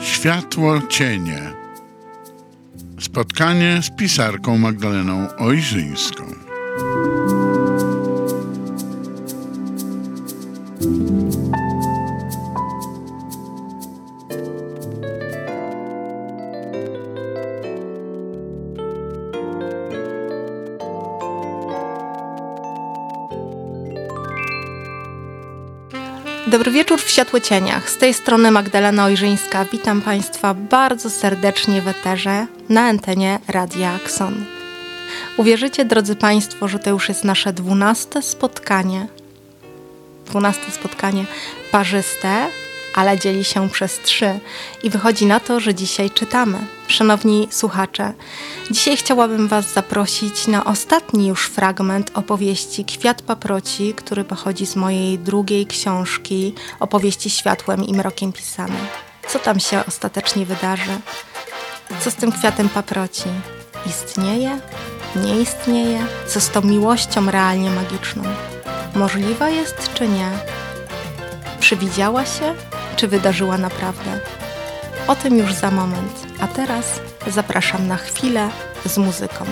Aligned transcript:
Światło 0.00 0.80
cienie. 0.88 1.54
Spotkanie 3.00 3.82
z 3.82 3.90
pisarką 3.96 4.58
Magdaleną 4.58 5.36
Ojrzyńską. 5.36 6.45
Dobry 26.46 26.70
wieczór 26.70 27.00
w 27.00 27.10
Światłocieniach. 27.10 27.90
Z 27.90 27.96
tej 27.96 28.14
strony 28.14 28.50
Magdalena 28.50 29.04
Ojrzyńska. 29.04 29.64
Witam 29.64 30.02
Państwa 30.02 30.54
bardzo 30.54 31.10
serdecznie 31.10 31.82
w 31.82 31.88
eterze 31.88 32.46
na 32.68 32.82
antenie 32.82 33.38
Radia 33.48 33.92
Akson. 33.92 34.44
Uwierzycie, 35.36 35.84
drodzy 35.84 36.16
Państwo, 36.16 36.68
że 36.68 36.78
to 36.78 36.90
już 36.90 37.08
jest 37.08 37.24
nasze 37.24 37.52
dwunaste 37.52 38.22
spotkanie. 38.22 39.06
Dwunaste 40.26 40.70
spotkanie 40.70 41.24
parzyste, 41.70 42.46
ale 42.96 43.18
dzieli 43.18 43.44
się 43.44 43.68
przez 43.70 44.00
trzy. 44.00 44.38
I 44.82 44.90
wychodzi 44.90 45.26
na 45.26 45.40
to, 45.40 45.60
że 45.60 45.74
dzisiaj 45.74 46.10
czytamy. 46.10 46.58
Szanowni 46.88 47.48
słuchacze, 47.50 48.12
dzisiaj 48.70 48.96
chciałabym 48.96 49.48
Was 49.48 49.72
zaprosić 49.72 50.46
na 50.46 50.64
ostatni 50.64 51.26
już 51.26 51.46
fragment 51.46 52.10
opowieści 52.14 52.84
Kwiat 52.84 53.22
Paproci, 53.22 53.94
który 53.94 54.24
pochodzi 54.24 54.66
z 54.66 54.76
mojej 54.76 55.18
drugiej 55.18 55.66
książki 55.66 56.54
opowieści 56.80 57.30
światłem 57.30 57.84
i 57.84 57.94
mrokiem 57.94 58.32
pisane. 58.32 58.78
Co 59.28 59.38
tam 59.38 59.60
się 59.60 59.82
ostatecznie 59.88 60.46
wydarzy? 60.46 60.98
Co 62.00 62.10
z 62.10 62.14
tym 62.14 62.32
kwiatem 62.32 62.68
paproci? 62.68 63.28
Istnieje? 63.86 64.60
Nie 65.16 65.40
istnieje? 65.40 66.06
Co 66.26 66.40
z 66.40 66.50
tą 66.50 66.62
miłością 66.62 67.30
realnie 67.30 67.70
magiczną? 67.70 68.22
Możliwa 68.94 69.48
jest 69.48 69.94
czy 69.94 70.08
nie? 70.08 70.30
Przywidziała 71.60 72.26
się, 72.26 72.54
czy 72.96 73.08
wydarzyła 73.08 73.58
naprawdę? 73.58 74.20
O 75.06 75.16
tym 75.16 75.38
już 75.38 75.54
za 75.54 75.70
moment, 75.70 76.26
a 76.40 76.46
teraz 76.46 77.00
zapraszam 77.26 77.88
na 77.88 77.96
chwilę 77.96 78.50
z 78.86 78.98
muzyką. 78.98 79.44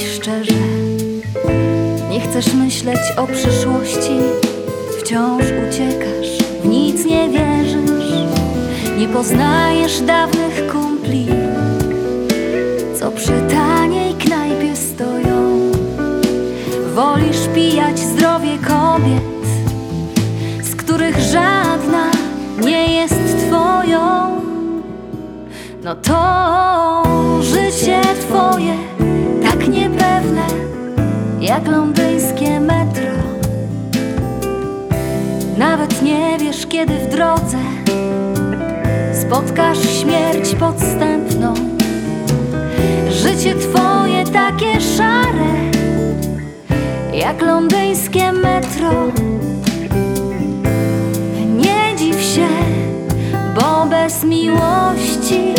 Szczerze. 0.00 0.54
Nie 2.10 2.20
chcesz 2.20 2.54
myśleć 2.54 2.98
o 3.16 3.26
przyszłości, 3.26 4.18
wciąż 5.00 5.42
uciekasz, 5.42 6.38
w 6.62 6.66
nic 6.68 7.04
nie 7.04 7.28
wierzysz. 7.28 7.86
Nie 8.98 9.08
poznajesz 9.08 10.00
dawnych 10.00 10.72
kumpli, 10.72 11.26
co 13.00 13.10
przy 13.10 13.32
taniej 13.50 14.14
knajpie 14.14 14.76
stoją. 14.76 15.70
Wolisz 16.94 17.48
pijać 17.54 17.98
zdrowie 17.98 18.58
kobiet, 18.58 19.46
z 20.62 20.76
których 20.76 21.20
żadna 21.20 22.10
nie 22.64 22.94
jest 22.94 23.48
twoją. 23.48 24.40
No 25.84 25.94
to 25.94 27.02
życie 27.42 28.00
twoje 28.20 28.85
jak 31.46 31.68
londyńskie 31.68 32.60
metro. 32.60 33.12
Nawet 35.58 36.02
nie 36.02 36.38
wiesz, 36.40 36.66
kiedy 36.66 36.94
w 36.98 37.08
drodze 37.08 37.58
spotkasz 39.12 39.78
śmierć 39.78 40.54
podstępną. 40.54 41.54
Życie 43.10 43.54
twoje 43.54 44.24
takie 44.24 44.80
szare 44.80 45.70
jak 47.14 47.42
londyńskie 47.42 48.32
metro. 48.32 48.92
Nie 51.46 51.96
dziw 51.98 52.22
się, 52.22 52.48
bo 53.54 53.86
bez 53.86 54.24
miłości 54.24 55.55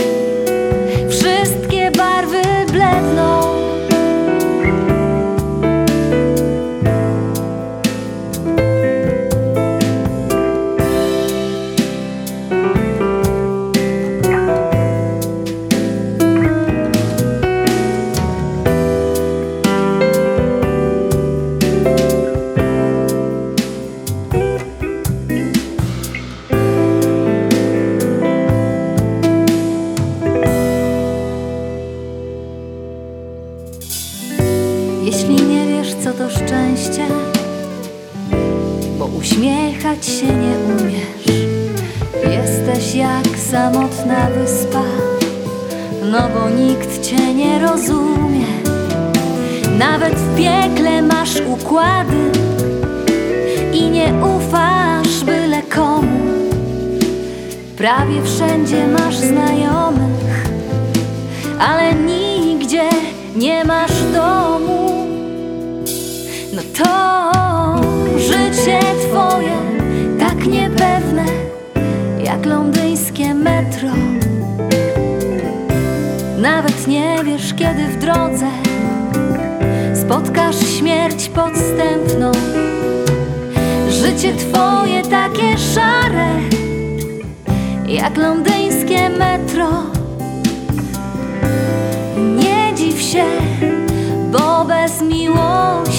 Kiedy 77.37 77.87
w 77.87 77.97
drodze 77.97 78.47
spotkasz 79.93 80.55
śmierć 80.77 81.29
podstępną. 81.29 82.31
Życie 83.89 84.33
twoje 84.35 85.01
takie 85.01 85.57
szare 85.57 86.27
jak 87.87 88.17
londyńskie 88.17 89.09
metro. 89.09 89.67
Nie 92.17 92.75
dziw 92.75 93.01
się, 93.01 93.23
bo 94.31 94.65
bez 94.65 95.01
miłości 95.01 95.96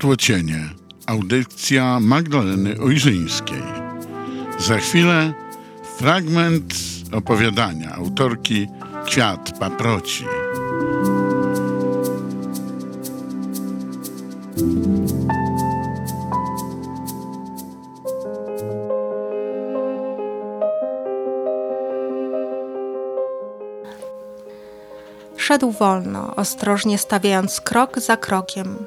Światło 0.00 0.16
cienie. 0.16 0.68
Audycja 1.06 2.00
Magdaleny 2.00 2.80
Ojrzyńskiej. 2.80 3.62
Za 4.58 4.78
chwilę 4.78 5.32
fragment 5.98 6.74
opowiadania 7.12 7.94
autorki 7.94 8.66
Kwiat 9.06 9.58
Paproci. 9.58 10.24
Szedł 25.36 25.70
wolno, 25.70 26.36
ostrożnie 26.36 26.98
stawiając 26.98 27.60
krok 27.60 28.00
za 28.00 28.16
krokiem. 28.16 28.86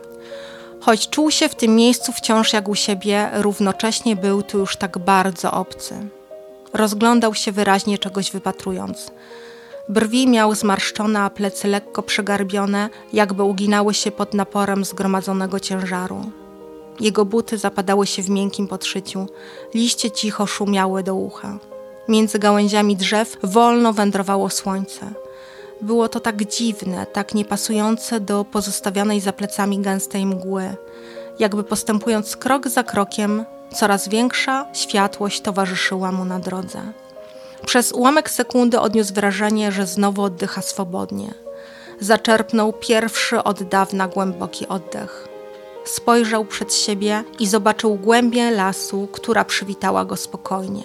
Choć 0.86 1.10
czuł 1.10 1.32
się 1.32 1.50
w 1.50 1.56
tym 1.56 1.76
miejscu 1.76 2.12
wciąż 2.12 2.54
jak 2.54 2.70
u 2.70 2.76
siebie, 2.76 3.30
równocześnie 3.34 4.16
był 4.16 4.44
tu 4.44 4.60
już 4.60 4.78
tak 4.78 4.98
bardzo 4.98 5.52
obcy. 5.52 5.96
Rozglądał 6.74 7.34
się 7.34 7.52
wyraźnie, 7.52 7.98
czegoś 7.98 8.32
wypatrując. 8.32 9.12
Brwi 9.90 10.28
miał 10.28 10.56
zmarszczone, 10.56 11.20
a 11.22 11.30
plecy 11.30 11.68
lekko 11.68 12.04
przegarbione, 12.04 12.90
jakby 13.14 13.44
uginały 13.44 13.94
się 13.94 14.12
pod 14.12 14.34
naporem 14.34 14.86
zgromadzonego 14.86 15.60
ciężaru. 15.60 16.32
Jego 17.00 17.26
buty 17.26 17.58
zapadały 17.58 18.08
się 18.08 18.22
w 18.22 18.30
miękkim 18.30 18.68
podszyciu, 18.68 19.28
liście 19.74 20.12
cicho 20.12 20.48
szumiały 20.48 21.04
do 21.04 21.16
ucha. 21.16 21.58
Między 22.08 22.40
gałęziami 22.40 22.96
drzew 22.96 23.38
wolno 23.44 23.94
wędrowało 23.94 24.50
słońce. 24.50 25.23
Było 25.82 26.10
to 26.10 26.20
tak 26.20 26.46
dziwne, 26.46 27.06
tak 27.06 27.34
niepasujące 27.34 28.20
do 28.20 28.46
pozostawionej 28.46 29.20
za 29.20 29.34
plecami 29.34 29.80
gęstej 29.80 30.26
mgły. 30.26 30.76
Jakby 31.40 31.64
postępując 31.64 32.38
krok 32.38 32.68
za 32.68 32.84
krokiem, 32.84 33.46
coraz 33.76 34.08
większa 34.08 34.66
światłość 34.74 35.42
towarzyszyła 35.42 36.12
mu 36.12 36.26
na 36.26 36.40
drodze. 36.40 36.82
Przez 37.66 37.92
ułamek 37.92 38.30
sekundy 38.30 38.80
odniósł 38.80 39.14
wrażenie, 39.14 39.72
że 39.72 39.86
znowu 39.86 40.24
oddycha 40.24 40.62
swobodnie. 40.62 41.34
Zaczerpnął 42.00 42.74
pierwszy 42.74 43.44
od 43.44 43.64
dawna 43.64 44.08
głęboki 44.08 44.68
oddech. 44.68 45.28
Spojrzał 45.86 46.46
przed 46.46 46.74
siebie 46.74 47.24
i 47.40 47.48
zobaczył 47.48 47.96
głębię 47.96 48.52
lasu, 48.52 49.08
która 49.12 49.46
przywitała 49.46 50.06
go 50.06 50.16
spokojnie. 50.16 50.84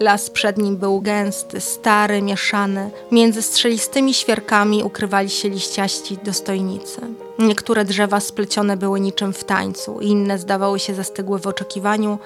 Las 0.00 0.30
przed 0.30 0.58
nim 0.58 0.76
był 0.76 1.00
gęsty, 1.00 1.60
stary, 1.60 2.22
mieszany. 2.22 2.90
Między 3.12 3.42
strzelistymi 3.42 4.14
świerkami 4.14 4.82
ukrywali 4.82 5.30
się 5.30 5.48
liściaści 5.48 6.18
dostojnicy. 6.24 7.00
Niektóre 7.38 7.84
drzewa 7.84 8.20
splecione 8.20 8.76
były 8.76 9.00
niczym 9.00 9.32
w 9.32 9.44
tańcu, 9.44 10.00
inne 10.00 10.38
zdawały 10.38 10.78
się 10.78 10.94
zastygłe 10.94 11.38
w 11.38 11.46
oczekiwaniu, 11.46 12.18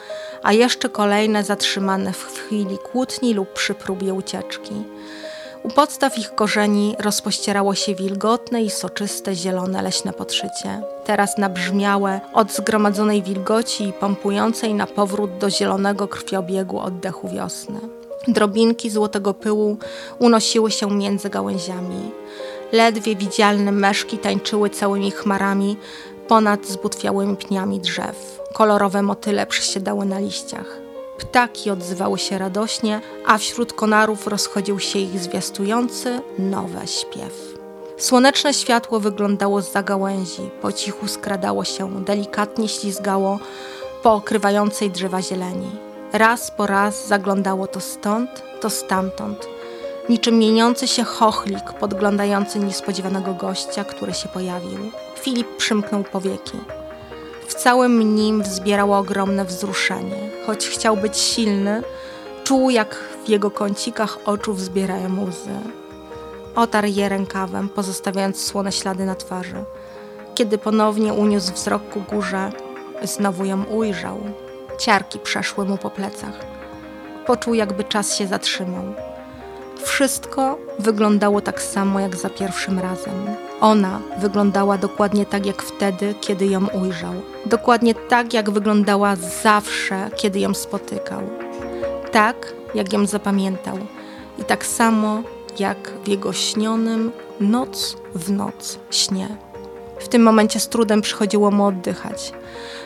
a 0.43 0.52
jeszcze 0.52 0.88
kolejne 0.88 1.44
zatrzymane 1.44 2.12
w 2.12 2.25
chwili 2.25 2.78
kłótni 2.78 3.34
lub 3.34 3.52
przy 3.52 3.75
próbie 3.75 4.14
ucieczki. 4.14 4.75
U 5.62 5.69
podstaw 5.69 6.19
ich 6.19 6.35
korzeni 6.35 6.97
rozpościerało 6.99 7.75
się 7.75 7.95
wilgotne 7.95 8.62
i 8.62 8.71
soczyste 8.71 9.35
zielone 9.35 9.83
leśne 9.83 10.12
podszycie, 10.12 10.83
teraz 11.05 11.39
nabrzmiałe 11.39 12.21
od 12.33 12.53
zgromadzonej 12.53 13.23
wilgoci 13.23 13.89
i 13.89 13.93
pompującej 13.93 14.75
na 14.75 14.87
powrót 14.87 15.39
do 15.39 15.51
zielonego 15.51 16.09
krwiobiegu 16.09 16.79
oddechu 16.79 17.29
wiosny. 17.29 17.81
Drobinki 18.29 18.91
złotego 18.91 19.35
pyłu 19.35 19.77
unosiły 20.19 20.71
się 20.71 20.91
między 20.91 21.31
gałęziami. 21.31 22.11
Ledwie 22.73 23.17
widzialne 23.17 23.73
meszki 23.73 24.19
tańczyły 24.19 24.71
całymi 24.71 25.11
chmarami 25.11 25.77
ponad 26.29 26.67
zbutwiałymi 26.67 27.37
pniami 27.37 27.81
drzew. 27.81 28.41
Kolorowe 28.53 29.03
motyle 29.03 29.47
przesiadały 29.47 30.05
na 30.05 30.19
liściach. 30.19 30.80
Ptaki 31.20 31.70
odzywały 31.70 32.19
się 32.19 32.38
radośnie, 32.38 33.00
a 33.26 33.38
wśród 33.38 33.72
konarów 33.72 34.26
rozchodził 34.26 34.78
się 34.78 34.99
ich 34.99 35.19
zwiastujący 35.19 36.20
nowe 36.38 36.87
śpiew. 36.87 37.58
Słoneczne 37.99 38.55
światło 38.55 39.00
wyglądało 39.00 39.62
z 39.62 39.72
za 39.72 39.82
gałęzi, 39.82 40.50
po 40.62 40.72
cichu 40.72 41.08
skradało 41.08 41.64
się, 41.64 42.05
delikatnie 42.05 42.69
ślizgało 42.69 43.38
po 44.02 44.14
okrywającej 44.14 44.90
drzewa 44.90 45.22
zieleni. 45.22 45.70
Raz 46.12 46.50
po 46.50 46.67
raz 46.67 47.06
zaglądało 47.06 47.66
to 47.66 47.81
stąd, 47.81 48.31
to 48.61 48.70
stamtąd, 48.70 49.46
niczym 50.08 50.38
mieniący 50.38 50.88
się 50.88 51.05
chochlik 51.05 51.73
podglądający 51.73 52.58
niespodziewanego 52.58 53.34
gościa, 53.34 53.84
który 53.84 54.14
się 54.14 54.28
pojawił. 54.28 54.90
Filip 55.14 55.56
przymknął 55.56 56.05
powieki. 56.05 56.58
W 57.50 57.55
całym 57.55 58.14
nim 58.14 58.43
wzbierało 58.43 58.99
ogromne 58.99 59.44
wzruszenie. 59.44 60.17
Choć 60.47 60.69
chciał 60.69 60.97
być 60.97 61.19
silny, 61.19 61.82
czuł, 62.44 62.70
jak 62.70 62.94
w 63.25 63.29
jego 63.29 63.50
kącikach 63.50 64.19
oczu 64.25 64.55
wzbierają 64.55 65.25
łzy. 65.29 65.50
Otarł 66.55 66.88
je 66.88 67.08
rękawem, 67.08 67.69
pozostawiając 67.69 68.44
słone 68.44 68.73
ślady 68.73 69.05
na 69.05 69.14
twarzy. 69.14 69.64
Kiedy 70.35 70.58
ponownie 70.58 71.12
uniósł 71.12 71.52
wzrok 71.52 71.88
ku 71.88 72.00
górze, 72.00 72.52
znowu 73.02 73.44
ją 73.44 73.64
ujrzał. 73.64 74.19
Ciarki 74.79 75.19
przeszły 75.19 75.64
mu 75.64 75.79
po 75.79 75.91
plecach. 75.91 76.35
Poczuł, 77.26 77.54
jakby 77.54 77.85
czas 77.85 78.16
się 78.16 78.26
zatrzymał. 78.26 78.85
Wszystko 79.84 80.58
wyglądało 80.78 81.40
tak 81.40 81.62
samo 81.62 82.00
jak 82.00 82.16
za 82.16 82.30
pierwszym 82.30 82.78
razem. 82.78 83.14
Ona 83.60 84.00
wyglądała 84.18 84.78
dokładnie 84.78 85.26
tak 85.26 85.46
jak 85.46 85.62
wtedy, 85.62 86.14
kiedy 86.20 86.46
ją 86.46 86.66
ujrzał. 86.66 87.12
Dokładnie 87.46 87.94
tak, 87.94 88.34
jak 88.34 88.50
wyglądała 88.50 89.16
zawsze, 89.16 90.10
kiedy 90.16 90.40
ją 90.40 90.54
spotykał. 90.54 91.22
Tak, 92.12 92.52
jak 92.75 92.92
ją 92.92 93.06
zapamiętał. 93.06 93.78
I 94.38 94.44
tak 94.44 94.66
samo, 94.66 95.22
jak 95.58 95.92
w 96.04 96.08
jego 96.08 96.32
śnionym 96.32 97.12
noc 97.40 97.96
w 98.14 98.30
noc 98.30 98.78
śnie. 98.90 99.28
W 99.99 100.08
tym 100.08 100.22
momencie 100.22 100.60
z 100.60 100.68
trudem 100.68 101.02
przychodziło 101.02 101.50
mu 101.50 101.66
oddychać. 101.66 102.32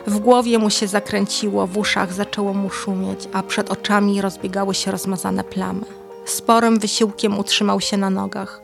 W 0.07 0.19
głowie 0.19 0.59
mu 0.59 0.71
się 0.71 0.87
zakręciło, 0.87 1.67
w 1.67 1.79
uszach 1.79 2.13
zaczęło 2.13 2.55
mu 2.55 2.71
szumieć, 2.71 3.29
a 3.33 3.43
przed 3.43 3.71
oczami 3.71 4.21
rozbiegały 4.21 4.75
się 4.75 4.91
rozmazane 4.91 5.45
plamy. 5.45 6.04
Sporym 6.25 6.79
wysiłkiem 6.79 7.39
utrzymał 7.39 7.81
się 7.81 7.97
na 7.97 8.11
nogach. 8.11 8.61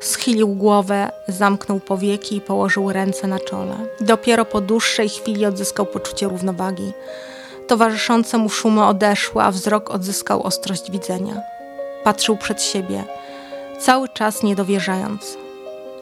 Schylił 0.00 0.48
głowę, 0.48 1.10
zamknął 1.28 1.80
powieki 1.80 2.36
i 2.36 2.40
położył 2.40 2.92
ręce 2.92 3.26
na 3.26 3.38
czole. 3.38 3.76
Dopiero 4.00 4.44
po 4.44 4.60
dłuższej 4.60 5.08
chwili 5.08 5.46
odzyskał 5.46 5.86
poczucie 5.86 6.28
równowagi. 6.28 6.92
Towarzyszące 7.66 8.38
mu 8.38 8.48
szumy 8.48 8.84
odeszły, 8.84 9.42
a 9.42 9.50
wzrok 9.50 9.90
odzyskał 9.90 10.42
ostrość 10.42 10.90
widzenia. 10.90 11.40
Patrzył 12.04 12.36
przed 12.36 12.62
siebie, 12.62 13.04
cały 13.80 14.08
czas 14.08 14.42
niedowierzając. 14.42 15.36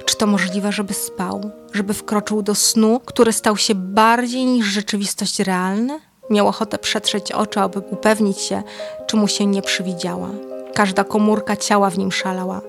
Czy 0.04 0.16
to 0.16 0.26
możliwe, 0.26 0.72
żeby 0.72 0.94
spał, 0.94 1.50
żeby 1.72 1.94
wkroczył 1.94 2.42
do 2.42 2.54
snu, 2.54 3.00
który 3.04 3.32
stał 3.32 3.56
się 3.56 3.74
bardziej 3.74 4.44
niż 4.44 4.66
rzeczywistość 4.66 5.40
realna? 5.40 6.00
Miał 6.30 6.48
ochotę 6.48 6.78
przetrzeć 6.78 7.32
oczy, 7.32 7.60
aby 7.60 7.78
upewnić 7.78 8.40
się, 8.40 8.62
czy 9.06 9.16
mu 9.16 9.28
się 9.28 9.46
nie 9.46 9.62
przywidziała. 9.62 10.28
Każda 10.74 11.04
komórka 11.04 11.56
ciała 11.56 11.90
w 11.90 11.98
nim 11.98 12.12
szalała. 12.12 12.60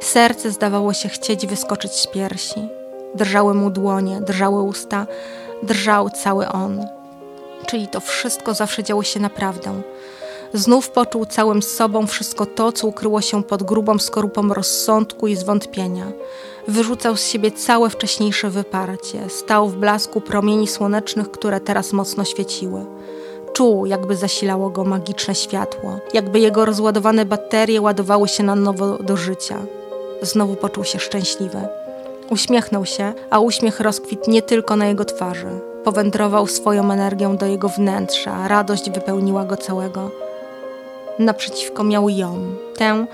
Serce 0.00 0.50
zdawało 0.50 0.92
się 0.92 1.08
chcieć 1.08 1.46
wyskoczyć 1.46 1.92
z 1.92 2.06
piersi. 2.06 2.68
Drżały 3.14 3.54
mu 3.54 3.70
dłonie, 3.70 4.20
drżały 4.20 4.62
usta, 4.62 5.06
drżał 5.62 6.10
cały 6.10 6.48
on. 6.48 6.86
Czyli 7.66 7.88
to 7.88 8.00
wszystko 8.00 8.54
zawsze 8.54 8.82
działo 8.82 9.02
się 9.02 9.20
naprawdę. 9.20 9.82
Znów 10.54 10.90
poczuł 10.90 11.26
całym 11.26 11.62
sobą 11.62 12.06
wszystko 12.06 12.46
to, 12.46 12.72
co 12.72 12.86
ukryło 12.86 13.20
się 13.20 13.42
pod 13.42 13.62
grubą 13.62 13.98
skorupą 13.98 14.48
rozsądku 14.48 15.26
i 15.26 15.36
zwątpienia. 15.36 16.06
Wyrzucał 16.68 17.16
z 17.16 17.26
siebie 17.26 17.52
całe 17.52 17.90
wcześniejsze 17.90 18.50
wyparcie. 18.50 19.30
Stał 19.30 19.68
w 19.68 19.76
blasku 19.76 20.20
promieni 20.20 20.68
słonecznych, 20.68 21.30
które 21.30 21.60
teraz 21.60 21.92
mocno 21.92 22.24
świeciły 22.24 22.86
Czuł, 23.52 23.86
jakby 23.86 24.16
zasilało 24.16 24.70
go 24.70 24.84
magiczne 24.84 25.34
światło, 25.34 25.98
jakby 26.14 26.40
jego 26.40 26.64
rozładowane 26.64 27.24
baterie 27.24 27.80
ładowały 27.80 28.28
się 28.28 28.42
na 28.42 28.54
nowo 28.54 28.98
do 28.98 29.16
życia. 29.16 29.58
Znowu 30.22 30.56
poczuł 30.56 30.84
się 30.84 30.98
szczęśliwy. 30.98 31.68
Uśmiechnął 32.30 32.86
się, 32.86 33.12
a 33.30 33.38
uśmiech 33.38 33.80
rozkwitł 33.80 34.30
nie 34.30 34.42
tylko 34.42 34.76
na 34.76 34.86
jego 34.86 35.04
twarzy. 35.04 35.48
Powędrował 35.84 36.46
swoją 36.46 36.92
energią 36.92 37.36
do 37.36 37.46
jego 37.46 37.68
wnętrza, 37.68 38.48
radość 38.48 38.90
wypełniła 38.90 39.44
go 39.44 39.56
całego. 39.56 40.10
Naprzeciwko 41.18 41.84
miał 41.84 42.08
ją, 42.08 42.40
tę, 42.76 43.06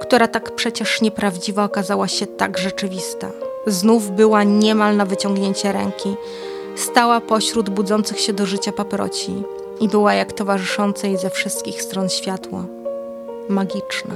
która 0.00 0.28
tak 0.28 0.54
przecież 0.54 1.00
nieprawdziwa 1.00 1.64
okazała 1.64 2.08
się 2.08 2.26
tak 2.26 2.58
rzeczywista. 2.58 3.30
Znów 3.66 4.10
była 4.10 4.44
niemal 4.44 4.96
na 4.96 5.06
wyciągnięcie 5.06 5.72
ręki. 5.72 6.16
Stała 6.76 7.20
pośród 7.20 7.70
budzących 7.70 8.20
się 8.20 8.32
do 8.32 8.46
życia 8.46 8.72
paproci 8.72 9.42
i 9.82 9.88
była 9.88 10.14
jak 10.14 10.32
towarzyszące 10.32 11.08
jej 11.08 11.18
ze 11.18 11.30
wszystkich 11.30 11.82
stron 11.82 12.08
światło. 12.08 12.64
Magiczna. 13.48 14.14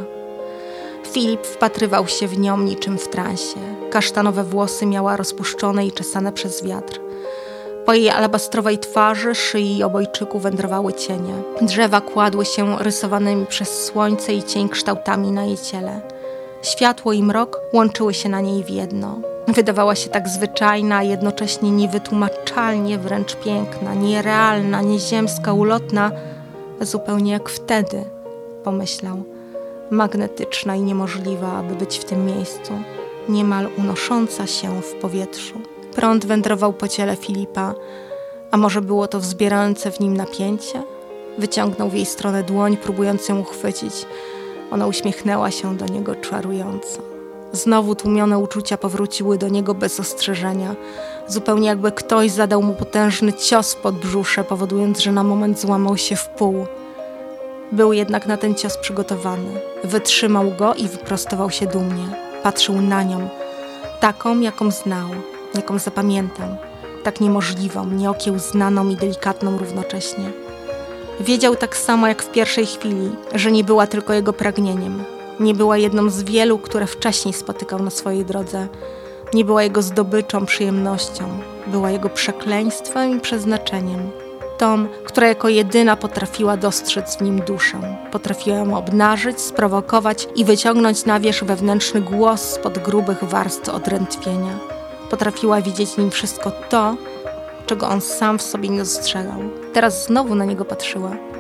Filip 1.12 1.46
wpatrywał 1.46 2.08
się 2.08 2.28
w 2.28 2.38
nią 2.38 2.58
niczym 2.58 2.99
w 2.99 3.08
transie. 3.08 3.61
Kasztanowe 3.90 4.44
włosy 4.44 4.87
miała 4.87 5.16
rozpuszczone 5.16 5.87
i 5.87 5.92
czesane 5.92 6.32
przez 6.32 6.64
wiatr. 6.64 7.00
Po 7.87 7.94
jej 7.94 8.11
alabastrowej 8.11 8.78
twarzy, 8.78 9.35
szyi 9.35 9.78
i 9.78 9.82
obojczyku 9.82 10.38
wędrowały 10.38 10.92
cienie. 10.92 11.35
Drzewa 11.62 12.00
kładły 12.00 12.44
się 12.44 12.78
rysowanymi 12.78 13.46
przez 13.46 13.85
słońce 13.85 14.32
i 14.32 14.42
cień 14.42 14.68
kształtami 14.68 15.32
na 15.32 15.44
jej 15.44 15.56
ciele. 15.58 16.00
Światło 16.62 17.12
i 17.12 17.23
mrok 17.23 17.61
łączyły 17.73 18.14
się 18.14 18.28
na 18.28 18.40
niej 18.40 18.64
w 18.64 18.70
jedno. 18.70 19.36
Wydawała 19.49 19.95
się 19.95 20.11
tak 20.11 20.29
zwyczajna, 20.29 21.03
jednocześnie 21.03 21.71
niewytłumaczalnie 21.71 22.99
wręcz 22.99 23.37
piękna, 23.37 23.95
nierealna, 23.95 24.83
nieziemska, 24.83 25.53
ulotna, 25.53 26.11
zupełnie 26.81 27.33
jak 27.33 27.49
wtedy, 27.49 28.05
pomyślał. 28.65 29.23
Magnetyczna 29.91 30.76
i 30.76 30.83
niemożliwa, 30.83 31.53
aby 31.53 31.75
być 31.75 31.99
w 31.99 32.05
tym 32.05 32.26
miejscu, 32.26 32.73
niemal 33.29 33.69
unosząca 33.79 34.47
się 34.47 34.83
w 34.83 34.95
powietrzu. 34.95 35.61
Prąd 35.95 36.26
wędrował 36.26 36.73
po 36.73 36.88
ciele 36.88 37.17
Filipa, 37.17 37.75
a 38.50 38.57
może 38.57 38.81
było 38.83 39.09
to 39.09 39.21
wzbierające 39.21 39.91
w 39.91 40.00
nim 40.00 40.17
napięcie? 40.17 40.83
Wyciągnął 41.38 41.88
w 41.88 41.95
jej 41.95 42.07
stronę 42.07 42.43
dłoń, 42.43 42.76
próbując 42.76 43.29
ją 43.29 43.41
uchwycić. 43.41 44.07
Ona 44.71 44.87
uśmiechnęła 44.87 45.50
się 45.50 45.76
do 45.76 45.87
niego 45.87 46.15
czarująco. 46.15 47.15
Znowu 47.57 47.95
tłumione 47.95 48.39
uczucia 48.39 48.77
powróciły 48.77 49.39
do 49.39 49.49
niego 49.49 49.75
bez 49.75 50.01
ostrzeżenia, 50.01 50.75
zupełnie 51.29 51.69
jakby 51.69 51.93
ktoś 51.93 52.31
zadał 52.31 52.63
mu 52.63 52.75
potężny 52.75 53.33
cios 53.33 53.75
pod 53.75 53.95
brzusze, 53.95 54.45
powodując, 54.45 55.01
że 55.01 55.13
na 55.13 55.23
moment 55.23 55.61
złamał 55.61 55.97
się 55.97 56.17
w 56.17 56.29
pół. 56.29 56.67
Był 57.73 57.93
jednak 57.93 58.27
na 58.27 58.37
ten 58.37 58.55
cios 58.55 58.77
przygotowany. 58.77 59.61
Wytrzymał 59.85 60.53
go 60.59 60.75
i 60.75 60.89
wyprostował 60.89 61.51
się 61.51 61.67
dumnie. 61.67 62.07
Patrzył 62.43 62.83
na 62.83 63.03
nią, 63.03 63.29
taką, 64.01 64.41
jaką 64.41 64.71
znał, 64.71 65.09
jaką 65.55 65.79
zapamiętał, 65.79 66.49
tak 67.05 67.21
niemożliwą, 67.21 67.87
nieokiełznaną 67.87 68.89
i 68.89 68.97
delikatną 68.97 69.59
równocześnie. 69.59 70.31
Wiedział 71.21 71.57
tak 71.57 71.77
samo 71.77 72.09
jak 72.09 72.23
w 72.23 72.33
pierwszej 72.33 72.67
chwili, 72.67 73.11
że 73.35 73.53
nie 73.53 73.65
była 73.65 73.87
tylko 73.87 74.13
jego 74.13 74.33
pragnieniem, 74.33 75.05
nie 75.40 75.55
była 75.55 75.76
jedną 75.76 76.11
z 76.11 76.23
wielu, 76.23 76.59
które 76.59 76.87
wcześniej 76.87 77.35
spotykał 77.35 77.83
na 77.83 77.90
swojej 77.90 78.25
drodze, 78.25 78.69
nie 79.35 79.45
była 79.45 79.62
jego 79.62 79.83
zdobyczą, 79.83 80.47
przyjemnością, 80.47 81.25
była 81.66 81.90
jego 81.90 82.09
przekleństwem 82.09 83.16
i 83.16 83.21
przeznaczeniem. 83.21 84.11
Tą, 84.59 84.87
która 85.05 85.28
jako 85.28 85.49
jedyna 85.49 85.97
potrafiła 85.97 86.57
dostrzec 86.57 87.16
w 87.16 87.21
nim 87.21 87.40
duszę, 87.40 87.97
potrafiła 88.12 88.57
ją 88.57 88.76
obnażyć, 88.76 89.40
sprowokować 89.40 90.28
i 90.37 90.45
wyciągnąć 90.45 91.05
na 91.05 91.21
wierzch 91.21 91.45
wewnętrzny 91.45 92.00
głos 92.00 92.43
spod 92.43 92.78
grubych 92.78 93.25
warstw 93.25 93.69
odrętwienia. 93.69 94.59
Potrafiła 95.11 95.62
widzieć 95.62 95.90
w 95.90 95.99
nim 95.99 96.11
wszystko 96.11 96.52
to, 96.69 96.97
czego 97.66 97.88
on 97.88 98.00
sam 98.00 98.38
w 98.38 98.43
sobie 98.43 98.69
nie 98.69 98.78
dostrzegał. 98.78 99.38
Teraz 99.73 100.07
znowu 100.07 100.35
na 100.35 100.45
niego 100.45 100.64
patrzyła. 100.64 101.36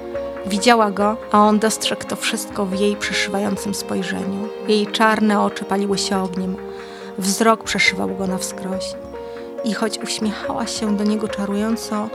Widziała 0.46 0.90
go, 0.90 1.16
a 1.32 1.38
on 1.38 1.58
dostrzegł 1.58 2.04
to 2.04 2.16
wszystko 2.16 2.66
w 2.66 2.80
jej 2.80 2.96
przeszywającym 2.96 3.74
spojrzeniu. 3.74 4.48
Jej 4.68 4.86
czarne 4.86 5.42
oczy 5.42 5.64
paliły 5.64 5.98
się 5.98 6.22
ogniem. 6.22 6.56
Wzrok 7.18 7.64
przeszywał 7.64 8.16
go 8.16 8.26
na 8.26 8.38
wskroś. 8.38 8.84
I 9.64 9.74
choć 9.74 9.98
uśmiechała 9.98 10.66
się 10.66 10.96
do 10.96 11.04
niego 11.04 11.28
czarująco, 11.28 12.08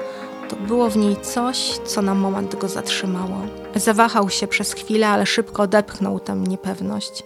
to 0.49 0.55
było 0.55 0.89
w 0.89 0.97
niej 0.97 1.15
coś, 1.21 1.79
co 1.85 2.01
na 2.01 2.15
moment 2.15 2.55
go 2.55 2.67
zatrzymało. 2.67 3.41
Zawahał 3.75 4.29
się 4.29 4.47
przez 4.47 4.73
chwilę, 4.73 5.07
ale 5.07 5.25
szybko 5.25 5.63
odepchnął 5.63 6.19
tę 6.19 6.35
niepewność. 6.35 7.23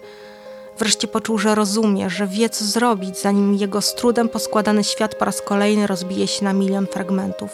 Wreszcie 0.80 1.08
poczuł, 1.08 1.38
że 1.38 1.56
rozumie, 1.56 2.10
że 2.10 2.28
wie, 2.28 2.50
co 2.50 2.66
zrobić, 2.66 3.20
zanim 3.20 3.54
jego 3.54 3.82
z 3.82 3.96
trudem 3.96 4.30
poskładany 4.30 4.84
świat 4.84 5.16
po 5.16 5.26
raz 5.26 5.42
kolejny 5.42 5.88
rozbije 5.88 6.28
się 6.28 6.46
na 6.46 6.54
milion 6.54 6.88
fragmentów. 6.88 7.50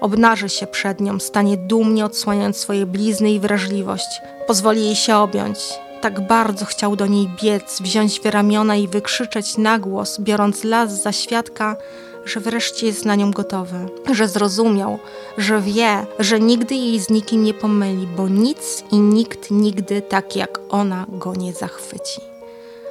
Obnaży 0.00 0.48
się 0.48 0.66
przed 0.66 1.00
nią, 1.00 1.20
stanie 1.20 1.56
dumnie 1.56 2.04
odsłaniając 2.04 2.56
swoje 2.56 2.86
blizny 2.86 3.30
i 3.30 3.40
wrażliwość. 3.40 4.20
Pozwoli 4.46 4.84
jej 4.84 4.96
się 4.96 5.16
objąć. 5.16 5.58
Tak 6.00 6.26
bardzo 6.26 6.64
chciał 6.64 6.96
do 6.96 7.06
niej 7.06 7.30
biec, 7.42 7.80
wziąć 7.82 8.20
w 8.20 8.26
ramiona 8.26 8.76
i 8.76 8.88
wykrzyczeć 8.88 9.56
na 9.56 9.78
głos, 9.78 10.20
biorąc 10.20 10.64
las 10.64 11.02
za 11.02 11.12
świadka, 11.12 11.76
że 12.24 12.40
wreszcie 12.40 12.86
jest 12.86 13.04
na 13.04 13.14
nią 13.14 13.30
gotowy, 13.30 13.76
że 14.12 14.28
zrozumiał, 14.28 14.98
że 15.38 15.60
wie, 15.60 16.06
że 16.18 16.40
nigdy 16.40 16.74
jej 16.74 17.00
z 17.00 17.10
nikim 17.10 17.44
nie 17.44 17.54
pomyli, 17.54 18.06
bo 18.06 18.28
nic 18.28 18.84
i 18.92 18.98
nikt 18.98 19.50
nigdy 19.50 20.02
tak 20.02 20.36
jak 20.36 20.60
ona 20.68 21.06
go 21.08 21.34
nie 21.34 21.52
zachwyci. 21.52 22.20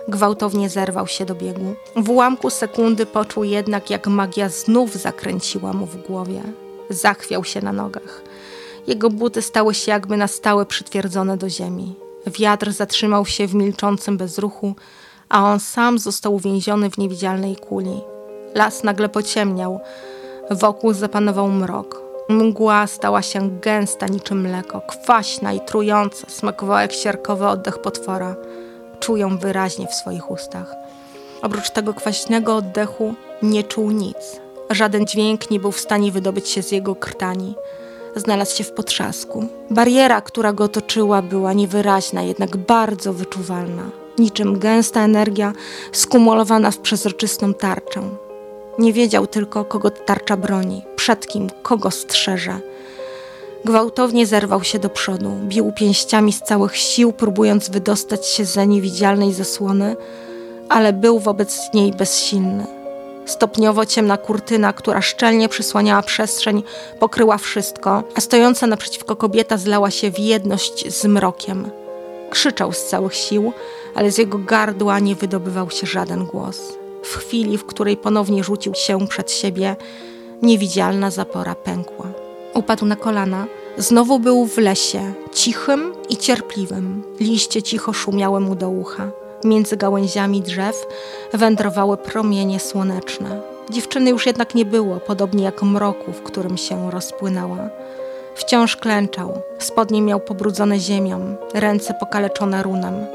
Gwałtownie 0.07 0.69
zerwał 0.69 1.07
się 1.07 1.25
do 1.25 1.35
biegu. 1.35 1.75
W 1.95 2.09
ułamku 2.09 2.49
sekundy 2.49 3.05
poczuł 3.05 3.43
jednak, 3.43 3.89
jak 3.89 4.07
magia 4.07 4.49
znów 4.49 4.95
zakręciła 4.95 5.73
mu 5.73 5.85
w 5.85 6.07
głowie. 6.07 6.41
Zachwiał 6.89 7.43
się 7.43 7.61
na 7.61 7.73
nogach. 7.73 8.21
Jego 8.87 9.09
buty 9.09 9.41
stały 9.41 9.73
się 9.73 9.91
jakby 9.91 10.17
na 10.17 10.27
stałe 10.27 10.65
przytwierdzone 10.65 11.37
do 11.37 11.49
ziemi. 11.49 11.95
Wiatr 12.27 12.71
zatrzymał 12.71 13.25
się 13.25 13.47
w 13.47 13.55
milczącym 13.55 14.17
bezruchu, 14.17 14.75
a 15.29 15.43
on 15.43 15.59
sam 15.59 15.99
został 15.99 16.35
uwięziony 16.35 16.89
w 16.91 16.97
niewidzialnej 16.97 17.55
kuli. 17.55 18.01
Las 18.55 18.83
nagle 18.83 19.09
pociemniał. 19.09 19.79
Wokół 20.51 20.93
zapanował 20.93 21.47
mrok. 21.51 22.01
Mgła 22.29 22.87
stała 22.87 23.21
się 23.21 23.59
gęsta 23.61 24.07
niczym 24.07 24.41
mleko, 24.41 24.81
kwaśna 24.81 25.53
i 25.53 25.59
trująca, 25.59 26.29
smakowała 26.29 26.81
jak 26.81 26.93
siarkowy 26.93 27.47
oddech 27.47 27.81
potwora. 27.81 28.35
Czuł 28.99 29.17
wyraźnie 29.39 29.87
w 29.87 29.93
swoich 29.93 30.31
ustach. 30.31 30.75
Oprócz 31.41 31.69
tego 31.69 31.93
kwaśnego 31.93 32.55
oddechu 32.55 33.13
nie 33.41 33.63
czuł 33.63 33.91
nic. 33.91 34.41
Żaden 34.69 35.07
dźwięk 35.07 35.51
nie 35.51 35.59
był 35.59 35.71
w 35.71 35.79
stanie 35.79 36.11
wydobyć 36.11 36.49
się 36.49 36.63
z 36.63 36.71
jego 36.71 36.95
krtani. 36.95 37.55
Znalazł 38.15 38.55
się 38.55 38.63
w 38.63 38.71
potrzasku. 38.71 39.47
Bariera, 39.69 40.21
która 40.21 40.53
go 40.53 40.63
otoczyła, 40.63 41.21
była 41.21 41.53
niewyraźna, 41.53 42.23
jednak 42.23 42.57
bardzo 42.57 43.13
wyczuwalna. 43.13 43.83
Niczym 44.17 44.59
gęsta 44.59 45.01
energia 45.03 45.53
skumulowana 45.91 46.71
w 46.71 46.77
przezroczystą 46.77 47.53
tarczę. 47.53 48.01
Nie 48.79 48.93
wiedział 48.93 49.27
tylko, 49.27 49.65
kogo 49.65 49.91
tarcza 49.91 50.37
broni, 50.37 50.81
przed 50.95 51.27
kim, 51.27 51.49
kogo 51.61 51.91
strzeże. 51.91 52.59
Gwałtownie 53.65 54.25
zerwał 54.25 54.63
się 54.63 54.79
do 54.79 54.89
przodu, 54.89 55.31
bił 55.43 55.71
pięściami 55.75 56.33
z 56.33 56.41
całych 56.41 56.77
sił, 56.77 57.13
próbując 57.13 57.69
wydostać 57.69 58.27
się 58.27 58.45
za 58.45 58.65
niewidzialnej 58.65 59.33
zasłony, 59.33 59.95
ale 60.69 60.93
był 60.93 61.19
wobec 61.19 61.73
niej 61.73 61.91
bezsilny. 61.91 62.78
Stopniowo 63.29 63.85
ciemna 63.85 64.17
kurtyna, 64.17 64.73
która 64.73 65.01
szczelnie 65.01 65.49
przysłaniała 65.49 66.01
przestrzeń, 66.01 66.63
pokryła 66.99 67.37
wszystko, 67.37 68.03
a 68.15 68.21
stojąca 68.21 68.67
naprzeciwko 68.67 69.15
kobieta 69.15 69.57
zlała 69.57 69.91
się 69.91 70.11
w 70.11 70.19
jedność 70.19 70.93
z 70.93 71.05
mrokiem. 71.05 71.69
Krzyczał 72.29 72.73
z 72.73 72.85
całych 72.85 73.15
sił, 73.15 73.53
ale 73.95 74.11
z 74.11 74.17
jego 74.17 74.37
gardła 74.37 74.99
nie 74.99 75.15
wydobywał 75.15 75.69
się 75.69 75.87
żaden 75.87 76.25
głos. 76.25 76.59
W 77.03 77.15
chwili, 77.17 77.57
w 77.57 77.65
której 77.65 77.97
ponownie 77.97 78.43
rzucił 78.43 78.75
się 78.75 79.07
przed 79.07 79.31
siebie, 79.31 79.75
niewidzialna 80.41 81.11
zapora 81.11 81.55
pękła. 81.55 82.05
Upadł 82.53 82.85
na 82.85 82.95
kolana. 82.95 83.45
Znowu 83.77 84.19
był 84.19 84.45
w 84.45 84.57
lesie, 84.57 85.13
cichym 85.33 85.93
i 86.09 86.17
cierpliwym. 86.17 87.03
Liście 87.19 87.63
cicho 87.63 87.93
szumiały 87.93 88.39
mu 88.39 88.55
do 88.55 88.69
ucha. 88.69 89.11
Między 89.43 89.77
gałęziami 89.77 90.41
drzew 90.41 90.87
wędrowały 91.33 91.97
promienie 91.97 92.59
słoneczne. 92.59 93.41
Dziewczyny 93.69 94.09
już 94.09 94.25
jednak 94.25 94.55
nie 94.55 94.65
było, 94.65 94.99
podobnie 94.99 95.43
jak 95.43 95.63
mroku, 95.63 96.11
w 96.11 96.23
którym 96.23 96.57
się 96.57 96.91
rozpłynęła. 96.91 97.69
Wciąż 98.35 98.75
klęczał. 98.75 99.41
Spodnie 99.59 100.01
miał 100.01 100.19
pobrudzone 100.19 100.79
ziemią, 100.79 101.35
ręce 101.53 101.93
pokaleczone 101.93 102.63
runem. 102.63 103.05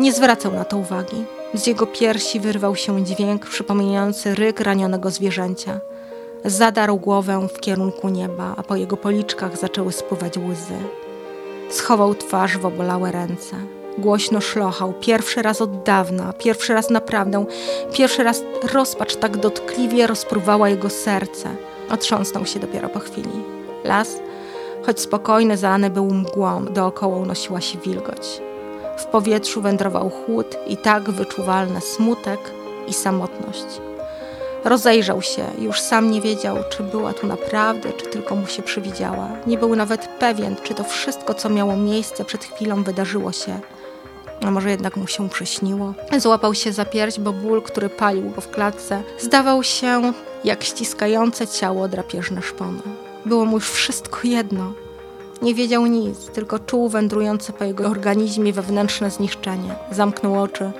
Nie 0.00 0.12
zwracał 0.12 0.52
na 0.52 0.64
to 0.64 0.76
uwagi. 0.76 1.24
Z 1.54 1.66
jego 1.66 1.86
piersi 1.86 2.40
wyrwał 2.40 2.76
się 2.76 3.04
dźwięk 3.04 3.46
przypominający 3.46 4.34
ryk 4.34 4.60
ranionego 4.60 5.10
zwierzęcia. 5.10 5.80
Zadarł 6.44 6.96
głowę 6.96 7.48
w 7.54 7.60
kierunku 7.60 8.08
nieba, 8.08 8.54
a 8.56 8.62
po 8.62 8.76
jego 8.76 8.96
policzkach 8.96 9.56
zaczęły 9.56 9.92
spływać 9.92 10.38
łzy. 10.38 10.78
Schował 11.70 12.14
twarz 12.14 12.58
w 12.58 12.66
obolałe 12.66 13.12
ręce. 13.12 13.79
Głośno 14.00 14.40
szlochał, 14.40 14.92
pierwszy 15.00 15.42
raz 15.42 15.60
od 15.60 15.82
dawna, 15.82 16.32
pierwszy 16.32 16.74
raz 16.74 16.90
naprawdę, 16.90 17.44
pierwszy 17.92 18.24
raz 18.24 18.42
rozpacz 18.72 19.16
tak 19.16 19.36
dotkliwie 19.36 20.06
rozpruwała 20.06 20.68
jego 20.68 20.90
serce. 20.90 21.48
Otrząsnął 21.90 22.46
się 22.46 22.60
dopiero 22.60 22.88
po 22.88 22.98
chwili. 22.98 23.30
Las, 23.84 24.20
choć 24.86 25.00
spokojny, 25.00 25.56
zalany 25.56 25.90
był 25.90 26.04
mgłą, 26.04 26.64
dookoła 26.64 27.16
unosiła 27.16 27.60
się 27.60 27.78
wilgoć. 27.78 28.40
W 28.98 29.04
powietrzu 29.04 29.62
wędrował 29.62 30.10
chłód 30.10 30.56
i 30.66 30.76
tak 30.76 31.10
wyczuwalny 31.10 31.80
smutek 31.80 32.40
i 32.88 32.92
samotność. 32.92 33.66
Rozejrzał 34.64 35.22
się, 35.22 35.44
już 35.58 35.80
sam 35.80 36.10
nie 36.10 36.20
wiedział, 36.20 36.56
czy 36.70 36.82
była 36.82 37.12
tu 37.12 37.26
naprawdę, 37.26 37.92
czy 37.92 38.06
tylko 38.06 38.36
mu 38.36 38.46
się 38.46 38.62
przywidziała. 38.62 39.28
Nie 39.46 39.58
był 39.58 39.76
nawet 39.76 40.08
pewien, 40.08 40.56
czy 40.62 40.74
to 40.74 40.84
wszystko, 40.84 41.34
co 41.34 41.48
miało 41.48 41.76
miejsce 41.76 42.24
przed 42.24 42.44
chwilą, 42.44 42.82
wydarzyło 42.82 43.32
się. 43.32 43.60
A 44.40 44.50
może 44.50 44.70
jednak 44.70 44.96
mu 44.96 45.06
się 45.06 45.28
przyśniło? 45.28 45.94
Złapał 46.18 46.54
się 46.54 46.72
za 46.72 46.84
pierś, 46.84 47.20
bo 47.20 47.32
ból, 47.32 47.62
który 47.62 47.88
palił 47.88 48.30
go 48.30 48.40
w 48.40 48.50
klatce, 48.50 49.02
zdawał 49.18 49.62
się 49.62 50.12
jak 50.44 50.64
ściskające 50.64 51.46
ciało 51.46 51.88
drapieżne 51.88 52.42
szpony. 52.42 52.80
Było 53.26 53.44
mu 53.44 53.56
już 53.56 53.70
wszystko 53.70 54.18
jedno. 54.24 54.72
Nie 55.42 55.54
wiedział 55.54 55.86
nic, 55.86 56.26
tylko 56.26 56.58
czuł 56.58 56.88
wędrujące 56.88 57.52
po 57.52 57.64
jego 57.64 57.86
organizmie 57.86 58.52
wewnętrzne 58.52 59.10
zniszczenie. 59.10 59.74
Zamknął 59.90 60.42
oczy. 60.42 60.70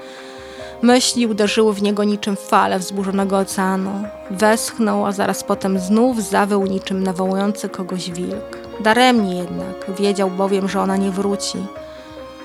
Myśli 0.83 1.26
uderzyły 1.26 1.75
w 1.75 1.83
niego 1.83 2.05
niczym 2.05 2.37
fale 2.37 2.79
wzburzonego 2.79 3.38
oceanu. 3.38 3.90
Westchnął, 4.31 5.07
a 5.07 5.12
zaraz 5.12 5.45
potem 5.45 5.79
znów 5.79 6.23
zawył 6.23 6.67
niczym 6.67 7.02
nawołujący 7.02 7.69
kogoś 7.69 8.11
wilk. 8.11 8.59
Daremnie 8.81 9.37
jednak, 9.37 9.99
wiedział 9.99 10.31
bowiem, 10.31 10.69
że 10.69 10.81
ona 10.81 10.97
nie 10.97 11.11
wróci, 11.11 11.59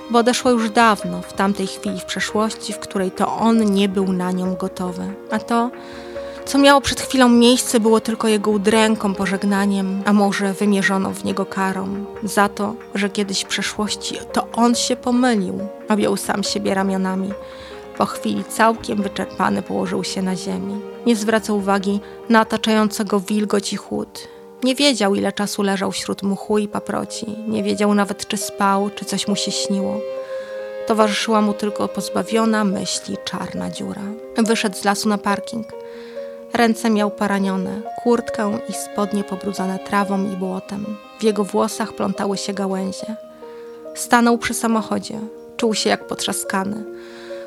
bo 0.09 0.19
odeszła 0.19 0.51
już 0.51 0.69
dawno, 0.69 1.21
w 1.21 1.33
tamtej 1.33 1.67
chwili 1.67 2.00
w 2.00 2.05
przeszłości, 2.05 2.74
w 2.74 2.79
której 2.79 3.12
to 3.12 3.38
on 3.38 3.74
nie 3.74 3.89
był 3.89 4.13
na 4.13 4.31
nią 4.31 4.55
gotowy. 4.55 5.13
A 5.31 5.39
to, 5.39 5.71
co 6.45 6.57
miało 6.57 6.81
przed 6.81 7.01
chwilą 7.01 7.29
miejsce, 7.29 7.79
było 7.79 8.00
tylko 8.00 8.27
jego 8.27 8.51
udręką, 8.51 9.13
pożegnaniem, 9.13 10.01
a 10.05 10.13
może 10.13 10.53
wymierzoną 10.53 11.13
w 11.13 11.24
niego 11.24 11.45
karą. 11.45 12.05
Za 12.24 12.50
to, 12.50 12.75
że 12.95 13.09
kiedyś 13.09 13.41
w 13.41 13.47
przeszłości 13.47 14.15
to 14.33 14.47
on 14.51 14.75
się 14.75 14.95
pomylił, 14.95 15.59
objął 15.89 16.17
sam 16.17 16.43
siebie 16.43 16.74
ramionami. 16.74 17.33
Po 17.97 18.05
chwili 18.05 18.43
całkiem 18.43 19.01
wyczerpany 19.01 19.62
położył 19.62 20.03
się 20.03 20.21
na 20.21 20.35
ziemi. 20.35 20.81
Nie 21.05 21.15
zwracał 21.15 21.57
uwagi 21.57 22.00
na 22.29 22.41
otaczającego 22.41 23.19
wilgoć 23.19 23.74
i 23.74 23.75
chłód. 23.75 24.34
Nie 24.65 24.75
wiedział, 24.75 25.15
ile 25.15 25.31
czasu 25.31 25.63
leżał 25.63 25.91
wśród 25.91 26.24
mchu 26.24 26.57
i 26.57 26.67
paproci. 26.67 27.25
Nie 27.48 27.63
wiedział 27.63 27.93
nawet, 27.93 28.27
czy 28.27 28.38
spał, 28.38 28.89
czy 28.95 29.05
coś 29.05 29.27
mu 29.27 29.36
się 29.36 29.51
śniło. 29.51 30.00
Towarzyszyła 30.88 31.41
mu 31.41 31.53
tylko 31.53 31.88
pozbawiona 31.88 32.63
myśli 32.63 33.17
czarna 33.25 33.69
dziura. 33.69 34.01
Wyszedł 34.38 34.77
z 34.77 34.84
lasu 34.84 35.10
na 35.10 35.17
parking. 35.17 35.67
Ręce 36.53 36.89
miał 36.89 37.12
poranione, 37.12 37.81
kurtkę 38.03 38.60
i 38.69 38.74
spodnie 38.74 39.24
pobrudzone 39.24 39.79
trawą 39.79 40.34
i 40.34 40.36
błotem. 40.36 40.86
W 41.19 41.24
jego 41.24 41.43
włosach 41.43 41.93
plątały 41.93 42.38
się 42.38 42.53
gałęzie. 42.53 43.15
Stanął 43.95 44.38
przy 44.38 44.53
samochodzie. 44.53 45.19
Czuł 45.57 45.74
się 45.74 45.89
jak 45.89 46.07
potrzaskany. 46.07 46.84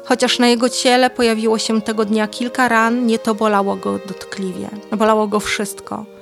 Chociaż 0.05 0.39
na 0.39 0.49
jego 0.49 0.69
ciele 0.69 1.11
pojawiło 1.11 1.59
się 1.59 1.83
tego 1.83 2.05
dnia 2.05 2.29
kilka 2.29 2.69
ran, 2.69 3.07
nie 3.07 3.19
to 3.19 3.35
bolało 3.35 3.77
go 3.77 3.99
dotkliwie. 4.09 4.69
Bolało 4.93 5.27
go 5.27 5.41
wszystko. 5.41 6.18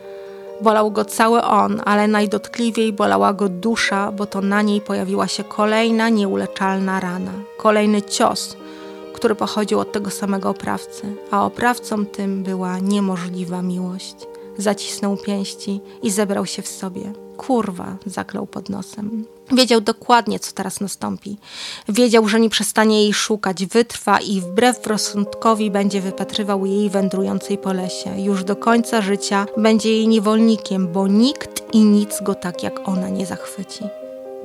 Bolał 0.60 0.90
go 0.90 1.04
cały 1.04 1.42
on, 1.42 1.82
ale 1.84 2.08
najdotkliwiej 2.08 2.92
bolała 2.92 3.32
go 3.32 3.48
dusza, 3.48 4.12
bo 4.12 4.26
to 4.26 4.40
na 4.40 4.62
niej 4.62 4.80
pojawiła 4.80 5.26
się 5.28 5.44
kolejna 5.44 6.08
nieuleczalna 6.08 7.00
rana. 7.00 7.32
Kolejny 7.58 8.02
cios, 8.02 8.56
który 9.14 9.34
pochodził 9.34 9.78
od 9.80 9.92
tego 9.92 10.10
samego 10.10 10.50
oprawcy, 10.50 11.02
a 11.30 11.44
oprawcą 11.44 12.06
tym 12.06 12.42
była 12.42 12.78
niemożliwa 12.78 13.62
miłość. 13.62 14.16
Zacisnął 14.58 15.16
pięści 15.16 15.80
i 16.02 16.10
zebrał 16.10 16.46
się 16.46 16.62
w 16.62 16.68
sobie. 16.68 17.25
Kurwa, 17.36 17.96
zaklął 18.06 18.46
pod 18.46 18.68
nosem. 18.68 19.24
Wiedział 19.52 19.80
dokładnie, 19.80 20.38
co 20.38 20.52
teraz 20.52 20.80
nastąpi. 20.80 21.36
Wiedział, 21.88 22.28
że 22.28 22.40
nie 22.40 22.50
przestanie 22.50 23.02
jej 23.02 23.14
szukać, 23.14 23.66
wytrwa 23.66 24.18
i 24.20 24.40
wbrew 24.40 24.86
rozsądkowi 24.86 25.70
będzie 25.70 26.00
wypatrywał 26.00 26.66
jej 26.66 26.90
wędrującej 26.90 27.58
po 27.58 27.72
lesie. 27.72 28.20
Już 28.20 28.44
do 28.44 28.56
końca 28.56 29.02
życia 29.02 29.46
będzie 29.56 29.90
jej 29.90 30.08
niewolnikiem, 30.08 30.92
bo 30.92 31.08
nikt 31.08 31.74
i 31.74 31.84
nic 31.84 32.22
go 32.22 32.34
tak 32.34 32.62
jak 32.62 32.88
ona 32.88 33.08
nie 33.08 33.26
zachwyci. 33.26 33.84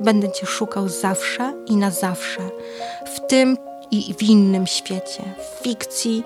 Będę 0.00 0.32
cię 0.32 0.46
szukał 0.46 0.88
zawsze 0.88 1.54
i 1.66 1.76
na 1.76 1.90
zawsze, 1.90 2.40
w 3.14 3.26
tym 3.26 3.56
i 3.90 4.14
w 4.14 4.22
innym 4.22 4.66
świecie, 4.66 5.22
w 5.38 5.62
fikcji 5.62 6.24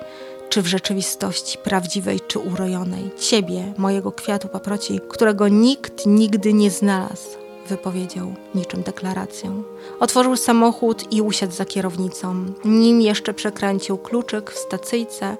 czy 0.56 0.62
w 0.62 0.66
rzeczywistości 0.66 1.58
prawdziwej 1.58 2.20
czy 2.20 2.38
urojonej. 2.38 3.10
Ciebie, 3.18 3.72
mojego 3.76 4.12
kwiatu 4.12 4.48
paproci, 4.48 5.00
którego 5.08 5.48
nikt 5.48 6.06
nigdy 6.06 6.52
nie 6.52 6.70
znalazł, 6.70 7.28
wypowiedział 7.68 8.34
niczym 8.54 8.82
deklarację. 8.82 9.62
Otworzył 10.00 10.36
samochód 10.36 11.12
i 11.12 11.22
usiadł 11.22 11.52
za 11.52 11.64
kierownicą. 11.64 12.44
Nim 12.64 13.00
jeszcze 13.00 13.34
przekręcił 13.34 13.98
kluczyk 13.98 14.50
w 14.50 14.58
stacyjce, 14.58 15.36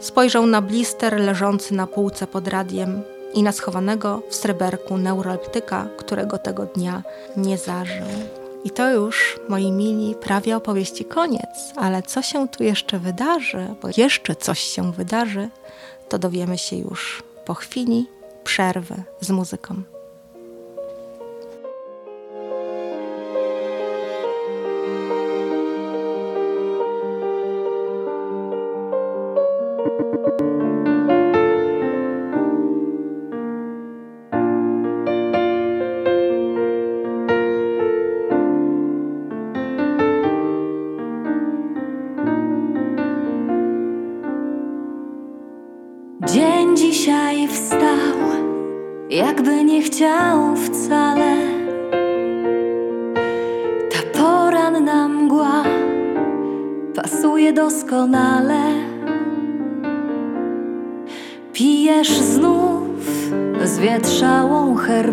spojrzał 0.00 0.46
na 0.46 0.62
blister 0.62 1.20
leżący 1.20 1.74
na 1.74 1.86
półce 1.86 2.26
pod 2.26 2.48
radiem 2.48 3.02
i 3.34 3.42
na 3.42 3.52
schowanego 3.52 4.22
w 4.30 4.34
sreberku 4.34 4.98
neuralptyka, 4.98 5.88
którego 5.98 6.38
tego 6.38 6.66
dnia 6.66 7.02
nie 7.36 7.58
zażył. 7.58 8.39
I 8.64 8.70
to 8.70 8.90
już, 8.90 9.40
moi 9.48 9.72
mili, 9.72 10.14
prawie 10.14 10.56
opowieści 10.56 11.04
koniec, 11.04 11.72
ale 11.76 12.02
co 12.02 12.22
się 12.22 12.48
tu 12.48 12.64
jeszcze 12.64 12.98
wydarzy, 12.98 13.74
bo 13.82 13.88
jeszcze 13.96 14.36
coś 14.36 14.60
się 14.60 14.92
wydarzy, 14.92 15.48
to 16.08 16.18
dowiemy 16.18 16.58
się 16.58 16.76
już 16.76 17.22
po 17.44 17.54
chwili 17.54 18.06
przerwy 18.44 19.02
z 19.20 19.30
muzyką. 19.30 19.82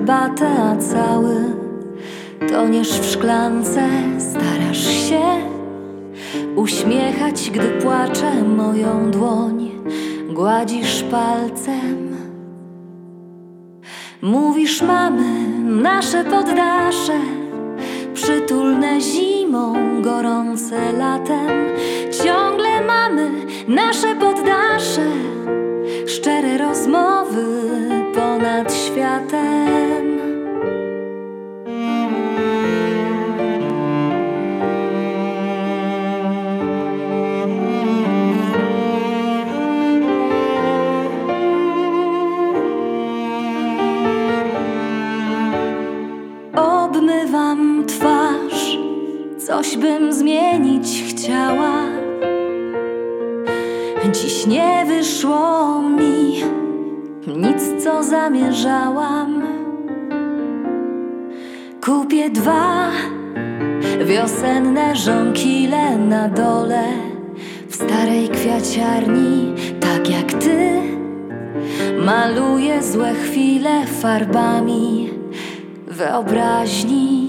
Herbatę, 0.08 0.48
a 0.64 0.76
cały 0.76 1.36
toniesz 2.50 3.00
w 3.00 3.06
szklance. 3.06 3.90
Starasz 4.20 4.88
się 4.88 5.22
uśmiechać, 6.56 7.50
gdy 7.50 7.70
płacze 7.70 8.44
moją 8.44 9.12
dłoń 9.12 9.72
gładzisz 10.30 11.04
palcem. 11.04 12.18
Mówisz 14.22 14.82
mamy, 14.82 15.48
nasze 15.82 16.24
poddasze, 16.24 17.20
przytulne 18.14 19.02
zimą, 19.02 19.74
gorące 20.02 20.92
latem. 20.92 21.50
Ciągle 22.24 22.82
mamy 22.82 23.32
nasze 23.68 24.16
poddasze, 24.16 25.06
szczere 26.08 26.58
rozmowy 26.58 27.46
ponad 28.16 28.74
światem. 28.74 29.87
Coś 49.48 49.78
bym 49.78 50.14
zmienić 50.14 51.04
chciała. 51.10 51.74
Dziś 54.12 54.48
nie 54.48 54.86
wyszło 54.88 55.82
mi, 55.82 56.44
nic 57.28 57.84
co 57.84 58.04
zamierzałam. 58.04 59.44
Kupię 61.86 62.30
dwa 62.30 62.92
wiosenne 64.06 64.96
żonkile 64.96 65.98
na 65.98 66.30
dole 66.30 66.84
w 67.70 67.76
starej 67.76 68.30
kwiaciarni, 68.30 69.54
tak 69.80 70.10
jak 70.10 70.34
ty. 70.34 70.82
Maluję 72.06 72.84
złe 72.84 73.14
chwile 73.14 73.86
farbami 73.86 75.10
wyobraźni. 75.88 77.27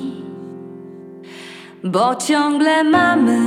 Bo 1.84 2.14
ciągle 2.14 2.84
mamy 2.84 3.40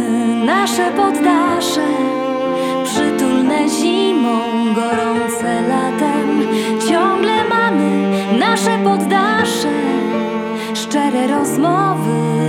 nasze 0.46 0.92
poddasze 0.92 1.88
Przytulne 2.86 3.70
zimą, 3.70 4.40
gorące 4.76 5.62
latem. 5.62 6.48
Ciągle 6.90 7.44
mamy 7.50 8.08
nasze 8.40 8.78
poddasze 8.84 9.72
Szczere 10.74 11.28
rozmowy 11.28 12.41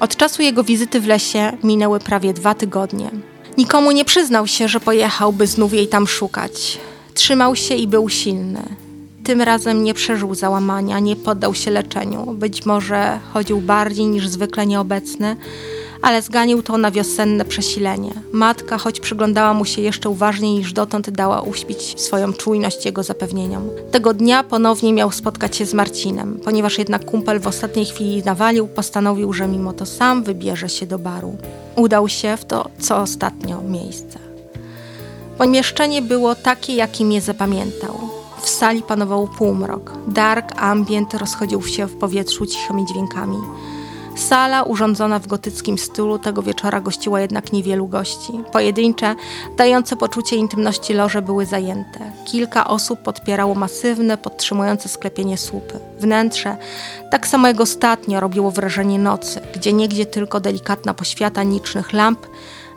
Od 0.00 0.16
czasu 0.16 0.42
jego 0.42 0.64
wizyty 0.64 1.00
w 1.00 1.06
lesie 1.06 1.52
minęły 1.64 2.00
prawie 2.00 2.32
dwa 2.34 2.54
tygodnie. 2.54 3.10
Nikomu 3.58 3.90
nie 3.90 4.04
przyznał 4.04 4.46
się, 4.46 4.68
że 4.68 4.80
pojechał, 4.80 5.32
by 5.32 5.46
znów 5.46 5.72
jej 5.72 5.88
tam 5.88 6.06
szukać. 6.06 6.78
Trzymał 7.14 7.56
się 7.56 7.74
i 7.74 7.88
był 7.88 8.08
silny. 8.08 8.62
Tym 9.24 9.42
razem 9.42 9.84
nie 9.84 9.94
przeżył 9.94 10.34
załamania, 10.34 10.98
nie 10.98 11.16
poddał 11.16 11.54
się 11.54 11.70
leczeniu. 11.70 12.26
Być 12.26 12.66
może 12.66 13.18
chodził 13.32 13.60
bardziej 13.60 14.06
niż 14.06 14.28
zwykle 14.28 14.66
nieobecny, 14.66 15.36
ale 16.02 16.22
zganił 16.22 16.62
to 16.62 16.78
na 16.78 16.90
wiosenne 16.90 17.44
przesilenie. 17.44 18.12
Matka, 18.32 18.78
choć 18.78 19.00
przyglądała 19.00 19.54
mu 19.54 19.64
się 19.64 19.82
jeszcze 19.82 20.08
uważniej 20.08 20.54
niż 20.54 20.72
dotąd, 20.72 21.10
dała 21.10 21.40
uśpić 21.42 22.00
swoją 22.00 22.32
czujność 22.32 22.86
jego 22.86 23.02
zapewnieniom. 23.02 23.70
Tego 23.90 24.14
dnia 24.14 24.42
ponownie 24.44 24.92
miał 24.92 25.12
spotkać 25.12 25.56
się 25.56 25.66
z 25.66 25.74
Marcinem. 25.74 26.40
Ponieważ 26.44 26.78
jednak 26.78 27.04
kumpel 27.04 27.40
w 27.40 27.46
ostatniej 27.46 27.86
chwili 27.86 28.22
nawalił, 28.24 28.68
postanowił, 28.68 29.32
że 29.32 29.48
mimo 29.48 29.72
to 29.72 29.86
sam 29.86 30.22
wybierze 30.22 30.68
się 30.68 30.86
do 30.86 30.98
baru. 30.98 31.36
Udał 31.76 32.08
się 32.08 32.36
w 32.36 32.44
to, 32.44 32.70
co 32.78 32.96
ostatnio 32.96 33.62
miejsce. 33.62 34.18
Pomieszczenie 35.38 36.02
było 36.02 36.34
takie, 36.34 36.74
jakim 36.74 37.12
je 37.12 37.20
zapamiętał. 37.20 38.00
W 38.40 38.48
sali 38.48 38.82
panował 38.82 39.28
półmrok. 39.38 39.92
Dark 40.08 40.52
ambient 40.56 41.14
rozchodził 41.14 41.62
się 41.62 41.86
w 41.86 41.96
powietrzu 41.96 42.46
cichymi 42.46 42.86
dźwiękami. 42.86 43.38
Sala 44.18 44.62
urządzona 44.62 45.18
w 45.18 45.26
gotyckim 45.26 45.78
stylu 45.78 46.18
tego 46.18 46.42
wieczora 46.42 46.80
gościła 46.80 47.20
jednak 47.20 47.52
niewielu 47.52 47.88
gości. 47.88 48.32
Pojedyncze, 48.52 49.14
dające 49.56 49.96
poczucie 49.96 50.36
intymności 50.36 50.94
loże 50.94 51.22
były 51.22 51.46
zajęte. 51.46 52.12
Kilka 52.24 52.66
osób 52.66 53.02
podpierało 53.02 53.54
masywne, 53.54 54.16
podtrzymujące 54.16 54.88
sklepienie 54.88 55.38
słupy. 55.38 55.78
Wnętrze, 56.00 56.56
tak 57.10 57.26
samo 57.26 57.48
jak 57.48 57.60
ostatnio, 57.60 58.20
robiło 58.20 58.50
wrażenie 58.50 58.98
nocy, 58.98 59.40
gdzie 59.54 59.72
niegdzie 59.72 60.06
tylko 60.06 60.40
delikatna 60.40 60.94
poświata 60.94 61.42
nicznych 61.42 61.92
lamp 61.92 62.26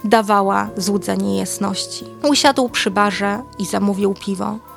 dawała 0.03 0.69
złudzenie 0.77 1.37
jasności. 1.37 2.05
Usiadł 2.29 2.69
przy 2.69 2.91
barze 2.91 3.41
i 3.59 3.65
zamówił 3.65 4.13
piwo. 4.13 4.70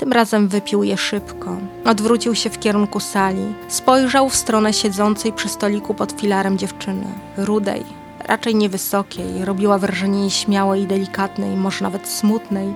Tym 0.00 0.12
razem 0.12 0.48
wypił 0.48 0.82
je 0.82 0.96
szybko. 0.96 1.56
Odwrócił 1.84 2.34
się 2.34 2.50
w 2.50 2.58
kierunku 2.58 3.00
sali. 3.00 3.54
Spojrzał 3.68 4.28
w 4.28 4.36
stronę 4.36 4.72
siedzącej 4.72 5.32
przy 5.32 5.48
stoliku 5.48 5.94
pod 5.94 6.12
filarem 6.12 6.58
dziewczyny. 6.58 7.06
Rudej, 7.36 7.84
raczej 8.24 8.54
niewysokiej, 8.54 9.44
robiła 9.44 9.78
wrażenie 9.78 10.22
nieśmiałej 10.22 10.82
i 10.82 10.86
delikatnej, 10.86 11.56
może 11.56 11.82
nawet 11.82 12.08
smutnej. 12.08 12.74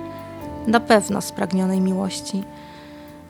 Na 0.67 0.81
pewno 0.81 1.21
spragnionej 1.21 1.81
miłości. 1.81 2.43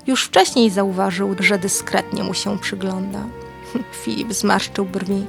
Już 0.06 0.24
wcześniej 0.24 0.70
zauważył, 0.70 1.34
że 1.40 1.58
dyskretnie 1.58 2.22
mu 2.22 2.34
się 2.34 2.58
przygląda. 2.58 3.24
Filip 4.02 4.32
zmarszczył 4.32 4.84
brwi. 4.84 5.26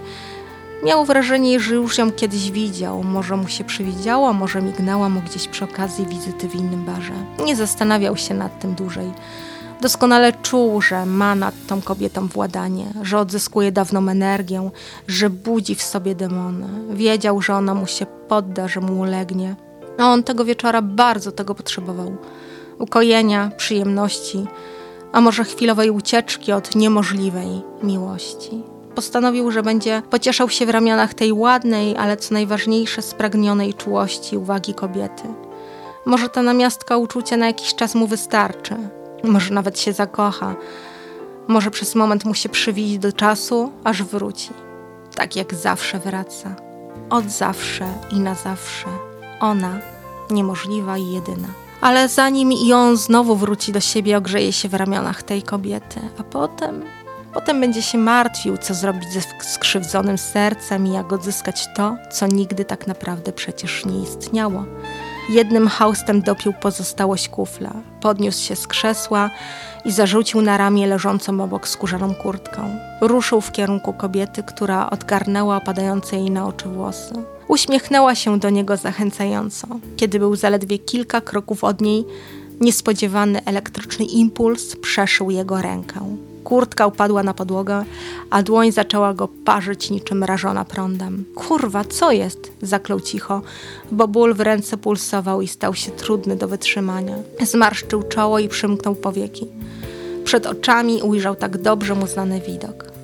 Miał 0.84 1.06
wrażenie, 1.06 1.60
że 1.60 1.76
już 1.76 1.98
ją 1.98 2.12
kiedyś 2.12 2.52
widział. 2.52 3.04
Może 3.04 3.38
mu 3.38 3.48
się 3.48 3.64
przywidziała, 3.64 4.34
może 4.34 4.62
mignęła 4.62 5.10
mu 5.10 5.22
gdzieś 5.22 5.48
przy 5.48 5.64
okazji 5.66 6.06
wizyty 6.06 6.50
w 6.50 6.56
innym 6.56 6.86
barze. 6.86 7.14
Nie 7.46 7.56
zastanawiał 7.56 8.18
się 8.18 8.34
nad 8.34 8.60
tym 8.60 8.76
dłużej. 8.76 9.12
Doskonale 9.82 10.34
czuł, 10.34 10.82
że 10.82 11.06
ma 11.06 11.36
nad 11.36 11.56
tą 11.68 11.82
kobietą 11.82 12.28
władanie, 12.28 12.86
że 13.02 13.20
odzyskuje 13.20 13.72
dawną 13.72 14.10
energię, 14.10 14.70
że 15.08 15.30
budzi 15.30 15.76
w 15.76 15.82
sobie 15.82 16.16
demony. 16.16 16.96
Wiedział, 16.96 17.42
że 17.42 17.56
ona 17.56 17.74
mu 17.74 17.88
się 17.88 18.06
podda, 18.06 18.68
że 18.68 18.82
mu 18.82 19.00
ulegnie. 19.00 19.56
A 19.98 20.12
on 20.12 20.24
tego 20.24 20.46
wieczora 20.46 20.82
bardzo 20.82 21.32
tego 21.32 21.56
potrzebował. 21.56 22.18
Ukojenia, 22.80 23.52
przyjemności, 23.58 24.46
a 25.12 25.22
może 25.22 25.44
chwilowej 25.44 25.90
ucieczki 25.90 26.52
od 26.52 26.76
niemożliwej 26.76 27.62
miłości 27.84 28.75
postanowił, 28.96 29.52
że 29.52 29.64
będzie 29.64 30.02
pocieszał 30.10 30.50
się 30.50 30.66
w 30.66 30.70
ramionach 30.70 31.14
tej 31.14 31.34
ładnej, 31.34 31.98
ale 31.98 32.18
co 32.18 32.34
najważniejsze, 32.34 33.02
spragnionej 33.02 33.74
czułości 33.74 34.38
uwagi 34.38 34.74
kobiety. 34.74 35.24
Może 36.06 36.30
ta 36.30 36.42
namiastka 36.42 36.98
uczucia 36.98 37.38
na 37.38 37.48
jakiś 37.48 37.76
czas 37.76 37.96
mu 37.96 38.08
wystarczy, 38.08 38.76
może 39.24 39.54
nawet 39.54 39.80
się 39.80 39.94
zakocha, 39.94 40.56
może 41.48 41.72
przez 41.72 41.96
moment 41.96 42.26
mu 42.26 42.34
się 42.34 42.50
przywidzi 42.50 43.00
do 43.00 43.14
czasu, 43.14 43.72
aż 43.84 44.04
wróci. 44.04 44.50
Tak 45.16 45.36
jak 45.36 45.54
zawsze 45.54 46.00
wraca. 46.00 46.56
Od 47.10 47.32
zawsze 47.32 47.88
i 48.12 48.20
na 48.20 48.36
zawsze. 48.36 48.88
Ona, 49.40 49.80
niemożliwa 50.30 50.98
i 50.98 51.12
jedyna. 51.12 51.48
Ale 51.82 52.08
zanim 52.08 52.52
i 52.52 52.74
on 52.74 52.98
znowu 52.98 53.36
wróci 53.36 53.72
do 53.72 53.80
siebie, 53.80 54.18
ogrzeje 54.18 54.54
się 54.54 54.70
w 54.70 54.74
ramionach 54.74 55.24
tej 55.24 55.44
kobiety, 55.44 56.00
a 56.20 56.24
potem 56.24 56.82
Potem 57.36 57.62
będzie 57.62 57.82
się 57.82 57.98
martwił, 57.98 58.58
co 58.58 58.74
zrobić 58.74 59.10
ze 59.14 59.22
skrzywdzonym 59.44 60.18
sercem 60.18 60.88
i 60.88 60.94
jak 60.94 61.14
odzyskać 61.14 61.68
to, 61.76 61.98
co 62.12 62.28
nigdy 62.28 62.66
tak 62.66 62.88
naprawdę 62.88 63.32
przecież 63.32 63.86
nie 63.86 64.04
istniało. 64.04 64.66
Jednym 65.30 65.68
haustem 65.68 66.22
dopił 66.22 66.54
pozostałość 66.54 67.30
kufla, 67.30 67.72
podniósł 68.02 68.44
się 68.44 68.56
z 68.56 68.68
krzesła 68.68 69.30
i 69.86 69.92
zarzucił 69.92 70.42
na 70.42 70.58
ramię 70.58 70.88
leżącą 70.88 71.44
obok 71.44 71.68
skórzaną 71.68 72.16
kurtkę. 72.16 72.80
Ruszył 73.02 73.42
w 73.42 73.52
kierunku 73.52 73.94
kobiety, 73.94 74.44
która 74.44 74.90
odgarnęła 74.90 75.58
opadające 75.58 76.16
jej 76.16 76.32
na 76.32 76.48
oczy 76.48 76.70
włosy. 76.70 77.14
Uśmiechnęła 77.48 78.16
się 78.16 78.40
do 78.40 78.50
niego 78.50 78.78
zachęcająco. 78.78 79.68
Kiedy 79.98 80.20
był 80.20 80.36
zaledwie 80.36 80.80
kilka 80.80 81.22
kroków 81.22 81.64
od 81.64 81.82
niej, 81.82 82.06
niespodziewany 82.62 83.46
elektryczny 83.46 84.06
impuls 84.06 84.76
przeszył 84.76 85.32
jego 85.32 85.62
rękę. 85.62 86.18
Kurtka 86.46 86.88
upadła 86.88 87.24
na 87.24 87.34
podłogę, 87.34 87.86
a 88.30 88.44
dłoń 88.44 88.72
zaczęła 88.72 89.14
go 89.14 89.28
parzyć 89.46 89.90
niczym 89.90 90.24
rażona 90.24 90.66
prądem. 90.66 91.26
Kurwa, 91.36 91.84
co 91.84 92.12
jest? 92.12 92.52
zaklął 92.62 93.00
cicho, 93.00 93.42
bo 93.92 94.08
ból 94.08 94.34
w 94.34 94.40
ręce 94.40 94.78
pulsował 94.78 95.42
i 95.42 95.48
stał 95.48 95.76
się 95.76 95.92
trudny 95.92 96.36
do 96.36 96.48
wytrzymania. 96.48 97.16
Zmarszczył 97.42 98.04
czoło 98.04 98.40
i 98.40 98.48
przymknął 98.50 98.96
powieki. 98.96 99.48
Przed 100.24 100.46
oczami 100.46 101.02
ujrzał 101.02 101.36
tak 101.36 101.58
dobrze 101.58 101.96
mu 101.96 102.08
znany 102.08 102.42
widok. 102.42 102.95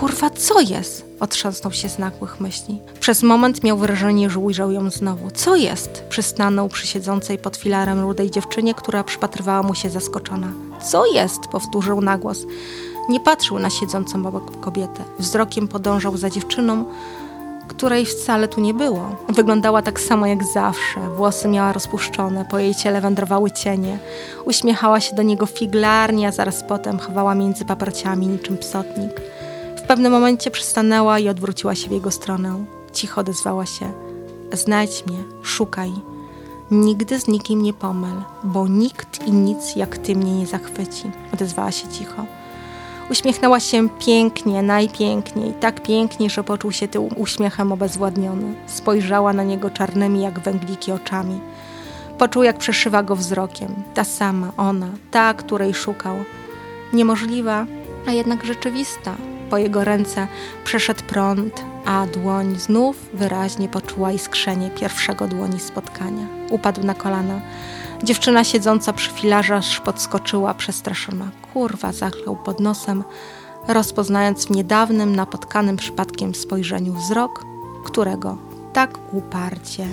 Kurwa, 0.00 0.30
co 0.30 0.60
jest? 0.60 1.06
Otrząsnął 1.20 1.72
się 1.72 1.88
z 1.88 1.98
nagłych 1.98 2.40
myśli. 2.40 2.80
Przez 3.00 3.22
moment 3.22 3.64
miał 3.64 3.78
wrażenie, 3.78 4.30
że 4.30 4.38
ujrzał 4.38 4.70
ją 4.70 4.90
znowu. 4.90 5.30
Co 5.30 5.56
jest? 5.56 6.04
Przystanął 6.08 6.68
przy 6.68 6.86
siedzącej 6.86 7.38
pod 7.38 7.56
filarem 7.56 8.00
rudej 8.00 8.30
dziewczynie, 8.30 8.74
która 8.74 9.04
przypatrywała 9.04 9.62
mu 9.62 9.74
się 9.74 9.90
zaskoczona. 9.90 10.46
Co 10.84 11.06
jest? 11.06 11.40
Powtórzył 11.52 12.00
na 12.00 12.18
głos. 12.18 12.46
Nie 13.08 13.20
patrzył 13.20 13.58
na 13.58 13.70
siedzącą 13.70 14.26
obok 14.26 14.60
kobietę. 14.60 15.04
Wzrokiem 15.18 15.68
podążał 15.68 16.16
za 16.16 16.30
dziewczyną, 16.30 16.84
której 17.68 18.06
wcale 18.06 18.48
tu 18.48 18.60
nie 18.60 18.74
było. 18.74 19.16
Wyglądała 19.28 19.82
tak 19.82 20.00
samo 20.00 20.26
jak 20.26 20.44
zawsze. 20.44 21.00
Włosy 21.16 21.48
miała 21.48 21.72
rozpuszczone, 21.72 22.44
po 22.44 22.58
jej 22.58 22.74
ciele 22.74 23.00
wędrowały 23.00 23.50
cienie. 23.50 23.98
Uśmiechała 24.44 25.00
się 25.00 25.16
do 25.16 25.22
niego 25.22 25.46
figlarnie, 25.46 26.28
a 26.28 26.32
zaraz 26.32 26.64
potem 26.68 26.98
chowała 26.98 27.34
między 27.34 27.64
paprociami 27.64 28.26
niczym 28.26 28.58
psotnik. 28.58 29.20
Pewnym 29.88 30.12
momencie 30.12 30.50
przystanęła 30.50 31.18
i 31.18 31.28
odwróciła 31.28 31.74
się 31.74 31.88
w 31.88 31.92
jego 31.92 32.10
stronę. 32.10 32.64
Cicho 32.92 33.20
odezwała 33.20 33.66
się. 33.66 33.92
Znajdź 34.52 35.06
mnie, 35.06 35.18
szukaj. 35.42 35.92
Nigdy 36.70 37.20
z 37.20 37.28
nikim 37.28 37.62
nie 37.62 37.72
pomyl, 37.72 38.22
bo 38.44 38.68
nikt 38.68 39.26
i 39.26 39.32
nic 39.32 39.76
jak 39.76 39.98
ty 39.98 40.16
mnie 40.16 40.38
nie 40.38 40.46
zachwyci. 40.46 41.10
Odezwała 41.34 41.72
się 41.72 41.88
cicho. 41.88 42.26
Uśmiechnęła 43.10 43.60
się 43.60 43.88
pięknie, 43.88 44.62
najpiękniej, 44.62 45.52
tak 45.60 45.82
pięknie, 45.82 46.30
że 46.30 46.44
poczuł 46.44 46.72
się 46.72 46.88
tym 46.88 47.08
uśmiechem 47.16 47.72
obezwładniony. 47.72 48.54
Spojrzała 48.66 49.32
na 49.32 49.42
niego 49.42 49.70
czarnymi 49.70 50.22
jak 50.22 50.40
węgliki 50.40 50.92
oczami. 50.92 51.40
Poczuł, 52.18 52.42
jak 52.42 52.58
przeszywa 52.58 53.02
go 53.02 53.16
wzrokiem. 53.16 53.74
Ta 53.94 54.04
sama, 54.04 54.52
ona, 54.56 54.88
ta, 55.10 55.34
której 55.34 55.74
szukał. 55.74 56.16
Niemożliwa, 56.92 57.66
a 58.06 58.12
jednak 58.12 58.44
rzeczywista. 58.44 59.16
Po 59.50 59.58
jego 59.58 59.84
ręce 59.84 60.28
przeszedł 60.64 61.02
prąd, 61.04 61.64
a 61.84 62.06
dłoń 62.06 62.58
znów 62.58 62.96
wyraźnie 63.14 63.68
poczuła 63.68 64.12
iskrzenie 64.12 64.70
pierwszego 64.70 65.28
dłoni 65.28 65.60
spotkania. 65.60 66.26
Upadł 66.50 66.82
na 66.82 66.94
kolana. 66.94 67.40
Dziewczyna 68.02 68.44
siedząca 68.44 68.92
przy 68.92 69.10
filarze 69.10 69.60
podskoczyła, 69.84 70.54
przestraszona. 70.54 71.30
Kurwa, 71.52 71.92
zaklął 71.92 72.36
pod 72.36 72.60
nosem, 72.60 73.04
rozpoznając 73.68 74.46
w 74.46 74.50
niedawnym, 74.50 75.16
napotkanym 75.16 75.76
przypadkiem 75.76 76.34
spojrzeniu 76.34 76.92
wzrok, 76.92 77.44
którego 77.84 78.38
tak 78.72 78.98
uparcie 79.12 79.86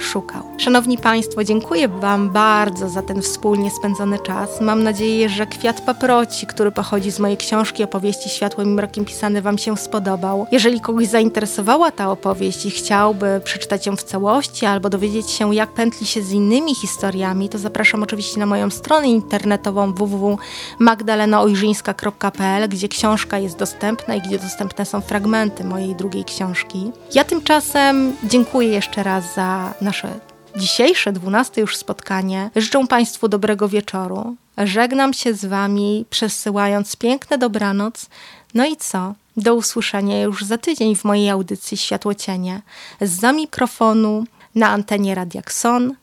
szukał. 0.00 0.42
Szanowni 0.58 0.98
Państwo, 0.98 1.44
dziękuję 1.44 1.88
Wam 1.88 2.30
bardzo 2.30 2.88
za 2.88 3.02
ten 3.02 3.22
wspólnie 3.22 3.70
spędzony 3.70 4.18
czas. 4.18 4.60
Mam 4.60 4.82
nadzieję, 4.82 5.28
że 5.28 5.46
kwiat 5.46 5.80
paproci, 5.80 6.46
który 6.46 6.72
pochodzi 6.72 7.10
z 7.10 7.18
mojej 7.18 7.36
książki 7.36 7.84
opowieści 7.84 8.28
Światłem 8.28 8.68
i 8.68 8.70
Mrokiem 8.70 9.04
pisany 9.04 9.42
Wam 9.42 9.58
się 9.58 9.76
spodobał. 9.76 10.46
Jeżeli 10.52 10.80
kogoś 10.80 11.06
zainteresowała 11.06 11.90
ta 11.90 12.10
opowieść 12.10 12.66
i 12.66 12.70
chciałby 12.70 13.40
przeczytać 13.44 13.86
ją 13.86 13.96
w 13.96 14.02
całości 14.02 14.66
albo 14.66 14.90
dowiedzieć 14.90 15.30
się, 15.30 15.54
jak 15.54 15.72
pętli 15.72 16.06
się 16.06 16.22
z 16.22 16.32
innymi 16.32 16.74
historiami, 16.74 17.48
to 17.48 17.58
zapraszam 17.58 18.02
oczywiście 18.02 18.40
na 18.40 18.46
moją 18.46 18.70
stronę 18.70 19.08
internetową 19.08 19.92
www.magdalenaojrzyńska.pl, 19.92 22.68
gdzie 22.68 22.88
książka 22.88 23.38
jest 23.38 23.58
dostępna 23.58 24.14
i 24.14 24.20
gdzie 24.20 24.38
dostępne 24.38 24.86
są 24.86 25.00
fragmenty 25.00 25.64
mojej 25.64 25.94
drugiej 25.94 26.24
książki. 26.24 26.92
Ja 27.14 27.24
tymczasem 27.24 28.16
dziękuję 28.24 28.68
jeszcze 28.68 29.02
raz 29.02 29.34
za 29.34 29.74
nasze 29.90 30.20
dzisiejsze, 30.56 31.12
dwunaste 31.12 31.60
już 31.60 31.76
spotkanie. 31.76 32.50
Życzę 32.56 32.86
Państwu 32.86 33.28
dobrego 33.28 33.68
wieczoru. 33.68 34.36
Żegnam 34.58 35.12
się 35.12 35.34
z 35.34 35.44
Wami, 35.44 36.04
przesyłając 36.10 36.96
piękne 36.96 37.38
dobranoc. 37.38 38.08
No 38.54 38.66
i 38.66 38.76
co? 38.76 39.14
Do 39.36 39.54
usłyszenia 39.54 40.22
już 40.22 40.44
za 40.44 40.58
tydzień 40.58 40.96
w 40.96 41.04
mojej 41.04 41.30
audycji 41.30 41.76
Światło 41.76 42.14
Cienie. 42.14 42.62
Za 43.00 43.32
mikrofonu 43.32 44.24
na 44.54 44.68
antenie 44.68 45.14
Radiakson 45.14 45.94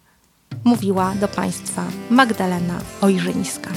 mówiła 0.64 1.14
do 1.16 1.28
Państwa 1.28 1.84
Magdalena 2.10 2.80
Ojrzyńska. 3.02 3.70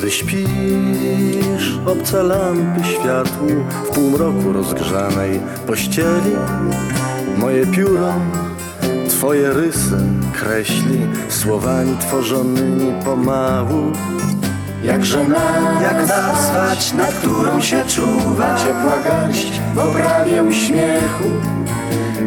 Gdy 0.00 0.10
śpisz, 0.10 1.78
obce 1.86 2.22
lampy 2.22 2.84
światłu 2.84 3.48
w 3.84 3.88
półmroku 3.88 4.52
rozgrzanej 4.52 5.40
pościeli. 5.66 6.36
Moje 7.36 7.66
pióro 7.66 8.14
twoje 9.08 9.52
rysy 9.52 9.96
kreśli 10.32 11.06
słowami 11.28 11.96
tworzonymi 11.98 12.92
pomału. 13.04 13.92
Jakże 14.84 15.28
nas, 15.28 15.82
jak 15.82 16.08
nazwać, 16.08 16.92
nad 16.92 17.14
którą 17.14 17.60
się 17.60 17.84
czuwa 17.88 18.56
Ciepła 18.58 18.98
garść 19.04 19.60
w 19.74 19.78
oprawie 19.78 20.42
uśmiechu. 20.42 21.30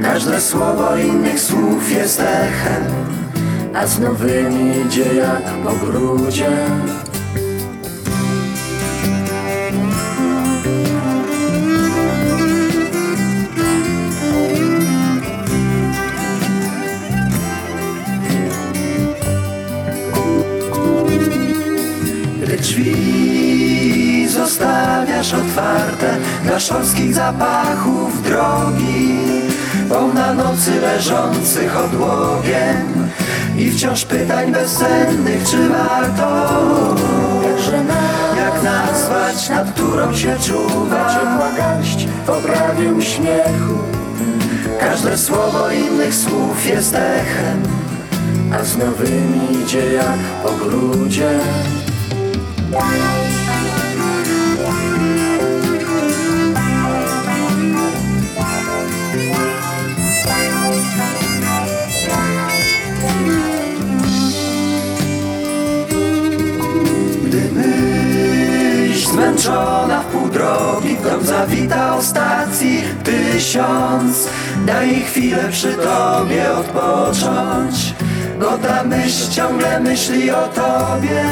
Każde 0.02 0.42
słowo 0.42 0.98
innych 0.98 1.40
słów 1.40 1.92
jest 1.92 2.20
echem 2.20 2.84
A 3.76 3.88
z 3.88 4.00
nowymi 4.00 4.72
idzie 4.86 5.16
jak 5.16 5.44
po 5.64 5.86
grudzie 5.86 6.50
zostawiasz 25.24 25.34
otwarte 25.34 26.18
Dla 26.44 26.60
szorskich 26.60 27.14
zapachów 27.14 28.24
drogi 28.24 29.18
Pełna 29.90 30.34
nocy 30.34 30.82
leżących 30.82 31.78
odłogiem 31.78 33.10
I 33.58 33.72
wciąż 33.72 34.06
pytań 34.06 34.52
bezsennych, 34.52 35.44
czy 35.50 35.70
warto? 35.70 36.50
Jak 38.38 38.64
nazwać, 38.64 39.50
nad 39.50 39.72
którą 39.72 40.16
się 40.16 40.36
czuwa? 40.46 41.10
Ciepła 41.14 41.52
garść 41.58 42.08
w 42.26 42.98
uśmiechu. 42.98 43.78
Każde 44.80 45.18
słowo 45.18 45.72
innych 45.72 46.16
słów 46.16 46.66
jest 46.66 46.96
echem 46.96 47.64
a 48.60 48.64
z 48.64 48.78
nowymi 48.78 49.64
idzie 49.64 49.94
jak 49.94 50.20
po 50.44 50.52
grudzie. 50.52 51.40
Zmęczona 69.24 70.02
w 70.02 70.06
pół 70.06 70.30
drogi 70.30 70.96
w 70.96 71.04
dom 71.04 71.24
zawita 71.24 71.96
o 71.96 72.02
stacji 72.02 72.84
tysiąc. 73.04 74.28
Daj 74.66 75.02
chwilę 75.02 75.50
przy 75.52 75.74
tobie 75.74 76.52
odpocząć. 76.54 77.94
Bo 78.40 78.58
ta 78.58 78.84
myśl 78.84 79.32
ciągle 79.32 79.80
myśli 79.80 80.32
o 80.32 80.48
tobie 80.48 81.24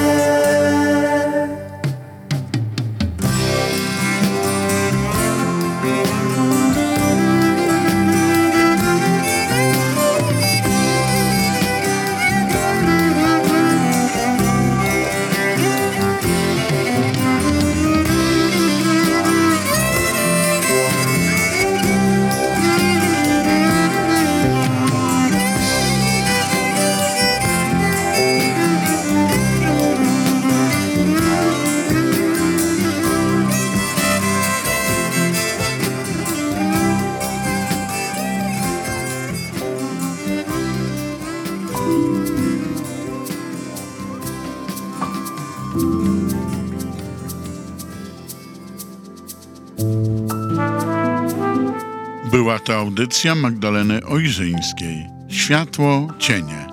to 52.72 52.78
audycja 52.78 53.36
Magdaleny 53.36 54.06
Ojrzyńskiej 54.06 55.08
Światło, 55.30 56.08
cienie. 56.20 56.68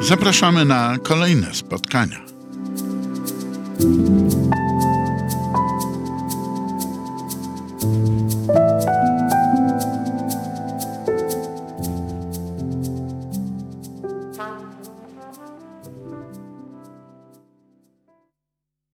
Zapraszamy 0.00 0.64
na 0.64 0.98
kolejne 1.02 1.54
spotkania. 1.54 2.25